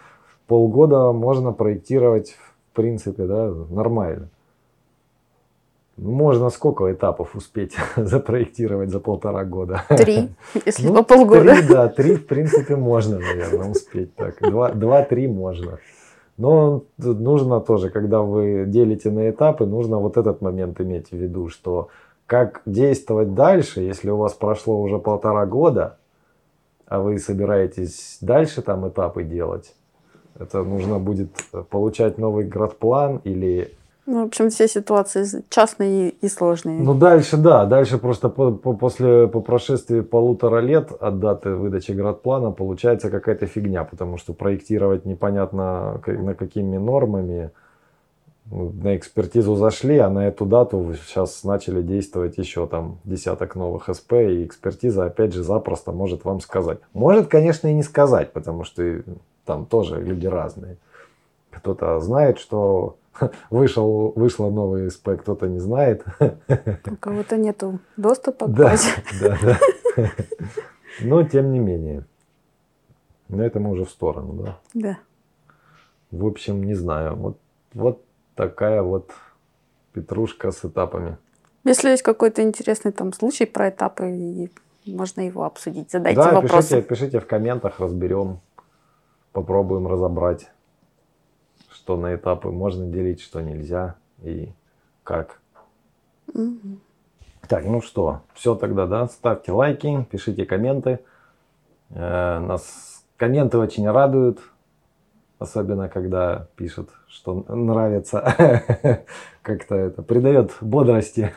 Полгода 0.47 1.11
можно 1.11 1.51
проектировать 1.51 2.35
принципе, 2.77 3.25
да, 3.25 3.51
нормально. 3.71 4.29
Можно 5.97 6.51
сколько 6.51 6.93
этапов 6.93 7.35
успеть 7.35 7.75
запроектировать 7.95 8.91
за 8.91 8.99
полтора 8.99 9.43
года? 9.45 9.81
Три, 9.89 10.29
если 10.65 10.87
ну, 10.87 10.97
по 10.97 11.03
полгода. 11.03 11.55
Три, 11.55 11.67
да, 11.67 11.87
три, 11.89 12.15
в 12.15 12.27
принципе, 12.27 12.75
можно, 12.75 13.17
наверное, 13.17 13.71
успеть 13.71 14.15
так. 14.15 14.35
Два-три 14.39 15.27
можно. 15.27 15.79
Но 16.37 16.83
нужно 16.97 17.59
тоже, 17.61 17.89
когда 17.89 18.21
вы 18.21 18.65
делите 18.67 19.09
на 19.09 19.27
этапы, 19.27 19.65
нужно 19.65 19.97
вот 19.97 20.17
этот 20.17 20.41
момент 20.41 20.79
иметь 20.79 21.09
в 21.09 21.15
виду, 21.15 21.49
что 21.49 21.87
как 22.27 22.61
действовать 22.67 23.33
дальше, 23.33 23.81
если 23.81 24.11
у 24.11 24.17
вас 24.17 24.33
прошло 24.33 24.79
уже 24.79 24.99
полтора 24.99 25.47
года, 25.47 25.97
а 26.85 26.99
вы 26.99 27.17
собираетесь 27.17 28.19
дальше 28.21 28.61
там 28.61 28.87
этапы 28.87 29.23
делать, 29.23 29.73
это 30.39 30.63
нужно 30.63 30.99
будет 30.99 31.29
получать 31.69 32.17
новый 32.17 32.45
градплан 32.45 33.21
или 33.23 33.71
ну, 34.07 34.23
в 34.23 34.27
общем, 34.27 34.49
все 34.49 34.69
ситуации 34.69 35.43
частные 35.49 36.11
и 36.11 36.29
сложные. 36.29 36.79
Ну, 36.79 36.93
дальше, 36.93 37.35
да. 37.35 37.65
Дальше 37.65 37.97
просто 37.97 38.29
по, 38.29 38.51
по, 38.53 38.71
после, 38.71 39.27
по 39.27 39.41
прошествии 39.41 39.99
полутора 39.99 40.59
лет 40.61 40.93
от 40.97 41.19
даты 41.19 41.49
выдачи 41.49 41.91
градплана 41.91 42.51
получается 42.51 43.09
какая-то 43.09 43.47
фигня, 43.47 43.83
потому 43.83 44.17
что 44.17 44.33
проектировать 44.33 45.03
непонятно 45.03 46.01
на 46.07 46.33
какими 46.35 46.77
нормами. 46.77 47.51
Ну, 48.49 48.71
на 48.81 48.95
экспертизу 48.95 49.55
зашли, 49.55 49.97
а 49.97 50.09
на 50.09 50.25
эту 50.25 50.45
дату 50.45 50.95
сейчас 51.05 51.43
начали 51.43 51.81
действовать 51.81 52.37
еще 52.37 52.65
там 52.65 52.99
десяток 53.03 53.55
новых 53.55 53.89
СП, 53.93 54.13
и 54.13 54.45
экспертиза 54.45 55.03
опять 55.03 55.33
же 55.33 55.43
запросто 55.43 55.91
может 55.91 56.23
вам 56.23 56.39
сказать. 56.39 56.77
Может, 56.93 57.27
конечно, 57.27 57.67
и 57.67 57.73
не 57.73 57.83
сказать, 57.83 58.31
потому 58.31 58.63
что 58.63 59.01
там 59.47 59.65
тоже 59.65 59.99
люди 60.01 60.27
разные. 60.27 60.77
Кто-то 61.49 61.99
знает, 61.99 62.37
что 62.37 62.97
вышел, 63.49 64.13
вышло 64.15 64.51
новый 64.51 64.91
СП, 64.91 65.09
кто-то 65.21 65.47
не 65.47 65.59
знает. 65.59 66.05
У 66.85 66.95
кого-то 66.97 67.37
нету 67.37 67.79
доступа 67.95 68.45
к 68.45 68.53
да, 68.53 68.63
базе. 68.63 68.89
Да, 69.21 69.37
да. 69.41 69.59
Но 71.01 71.23
тем 71.23 71.51
не 71.51 71.59
менее. 71.59 72.05
Но 73.29 73.43
это 73.43 73.59
мы 73.59 73.71
уже 73.71 73.85
в 73.85 73.89
сторону, 73.89 74.33
да? 74.33 74.59
Да. 74.73 74.97
В 76.11 76.25
общем, 76.25 76.63
не 76.63 76.75
знаю. 76.75 77.15
Вот, 77.15 77.37
вот 77.73 78.03
такая 78.35 78.81
вот 78.81 79.11
петрушка 79.93 80.51
с 80.51 80.63
этапами. 80.63 81.17
Если 81.63 81.89
есть 81.89 82.03
какой-то 82.03 82.43
интересный 82.43 82.91
там 82.91 83.11
случай 83.13 83.45
про 83.45 83.69
этапы, 83.69 84.49
можно 84.85 85.21
его 85.21 85.43
обсудить. 85.43 85.91
Задайте 85.91 86.21
да, 86.21 86.31
вопросы. 86.31 86.69
Пишите, 86.69 86.87
пишите 86.87 87.19
в 87.19 87.27
комментах, 87.27 87.79
разберем, 87.79 88.39
попробуем 89.37 89.85
разобрать 89.85 90.49
что 91.69 91.95
на 91.95 92.15
этапы 92.15 92.49
можно 92.49 92.87
делить, 92.87 93.21
что 93.21 93.39
нельзя 93.39 93.95
и 94.23 94.51
как. 95.03 95.39
Угу. 96.33 96.79
Так, 97.47 97.65
ну 97.65 97.83
что, 97.83 98.23
все 98.33 98.55
тогда, 98.55 98.87
да, 98.87 99.07
ставьте 99.07 99.51
лайки, 99.51 100.07
пишите 100.09 100.43
комменты. 100.45 100.99
Э, 101.91 102.39
нас 102.39 103.05
комменты 103.15 103.59
очень 103.59 103.87
радуют, 103.87 104.39
особенно 105.39 105.87
когда 105.87 106.47
пишут, 106.55 106.89
что 107.07 107.45
нравится, 107.47 109.05
как-то 109.41 109.75
это 109.75 110.01
придает 110.01 110.51
бодрости, 110.61 111.31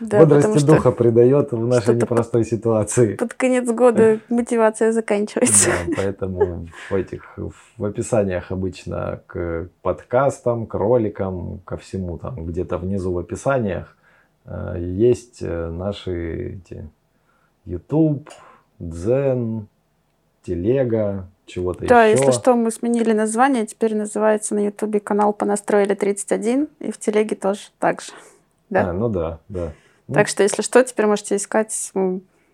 да, 0.00 0.20
бодрости 0.20 0.64
духа 0.64 0.92
придает 0.92 1.52
в 1.52 1.66
нашей 1.66 1.94
непростой 1.94 2.42
под, 2.42 2.50
ситуации. 2.50 3.14
Под 3.16 3.34
конец 3.34 3.70
года 3.70 4.20
мотивация 4.28 4.92
заканчивается. 4.92 5.70
Да, 5.86 5.92
поэтому 5.96 6.68
в 6.90 6.94
этих 6.94 7.38
в 7.76 7.84
описаниях 7.84 8.52
обычно 8.52 9.22
к 9.26 9.68
подкастам, 9.82 10.66
к 10.66 10.74
роликам, 10.74 11.60
ко 11.64 11.76
всему 11.76 12.18
там 12.18 12.44
где-то 12.46 12.78
внизу 12.78 13.12
в 13.12 13.18
описаниях 13.18 13.96
э, 14.44 14.76
есть 14.78 15.38
э, 15.40 15.70
наши 15.70 16.60
эти 16.60 16.88
YouTube, 17.64 18.28
Zen, 18.80 19.64
Телега, 20.42 21.28
чего-то 21.46 21.86
да, 21.86 22.04
еще. 22.06 22.18
если 22.18 22.32
что, 22.32 22.54
мы 22.54 22.70
сменили 22.70 23.12
название, 23.12 23.66
теперь 23.66 23.94
называется 23.94 24.54
на 24.54 24.66
Ютубе 24.66 25.00
канал 25.00 25.32
«Понастроили 25.32 25.96
31», 25.96 26.68
и 26.80 26.90
в 26.90 26.98
Телеге 26.98 27.36
тоже 27.36 27.60
так 27.78 28.02
же. 28.02 28.12
Да? 28.68 28.90
А, 28.90 28.92
ну 28.92 29.08
да, 29.08 29.38
да. 29.48 29.72
Так 30.08 30.26
ну. 30.26 30.26
что, 30.26 30.42
если 30.42 30.62
что, 30.62 30.82
теперь 30.82 31.06
можете 31.06 31.36
искать 31.36 31.92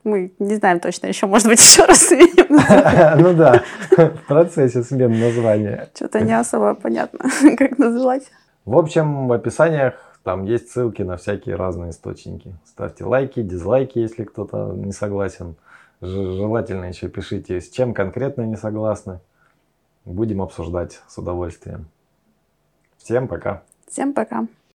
мы 0.04 0.32
не 0.38 0.56
знаем 0.56 0.80
точно 0.80 1.06
еще, 1.06 1.26
может 1.26 1.46
быть, 1.46 1.60
еще 1.60 1.84
раз 1.84 1.98
сменим 1.98 3.22
Ну 3.22 3.34
да, 3.34 3.62
в 3.90 4.26
процессе 4.26 4.82
смены 4.82 5.16
названия. 5.16 5.90
Что-то 5.94 6.20
не 6.20 6.38
особо 6.38 6.74
понятно, 6.74 7.20
как 7.56 7.78
называть. 7.78 8.24
В 8.64 8.76
общем, 8.76 9.28
в 9.28 9.32
описаниях 9.32 9.94
там 10.24 10.44
есть 10.44 10.70
ссылки 10.70 11.02
на 11.02 11.16
всякие 11.16 11.56
разные 11.56 11.90
источники. 11.90 12.54
Ставьте 12.64 13.04
лайки, 13.04 13.42
дизлайки, 13.42 13.98
если 13.98 14.24
кто-то 14.24 14.72
не 14.74 14.92
согласен. 14.92 15.56
Желательно 16.02 16.86
еще 16.86 17.08
пишите, 17.08 17.60
с 17.60 17.70
чем 17.70 17.94
конкретно 17.94 18.42
не 18.42 18.56
согласны. 18.56 19.20
Будем 20.04 20.42
обсуждать 20.42 21.00
с 21.06 21.16
удовольствием. 21.16 21.86
Всем 22.98 23.28
пока. 23.28 23.62
Всем 23.86 24.12
пока. 24.12 24.48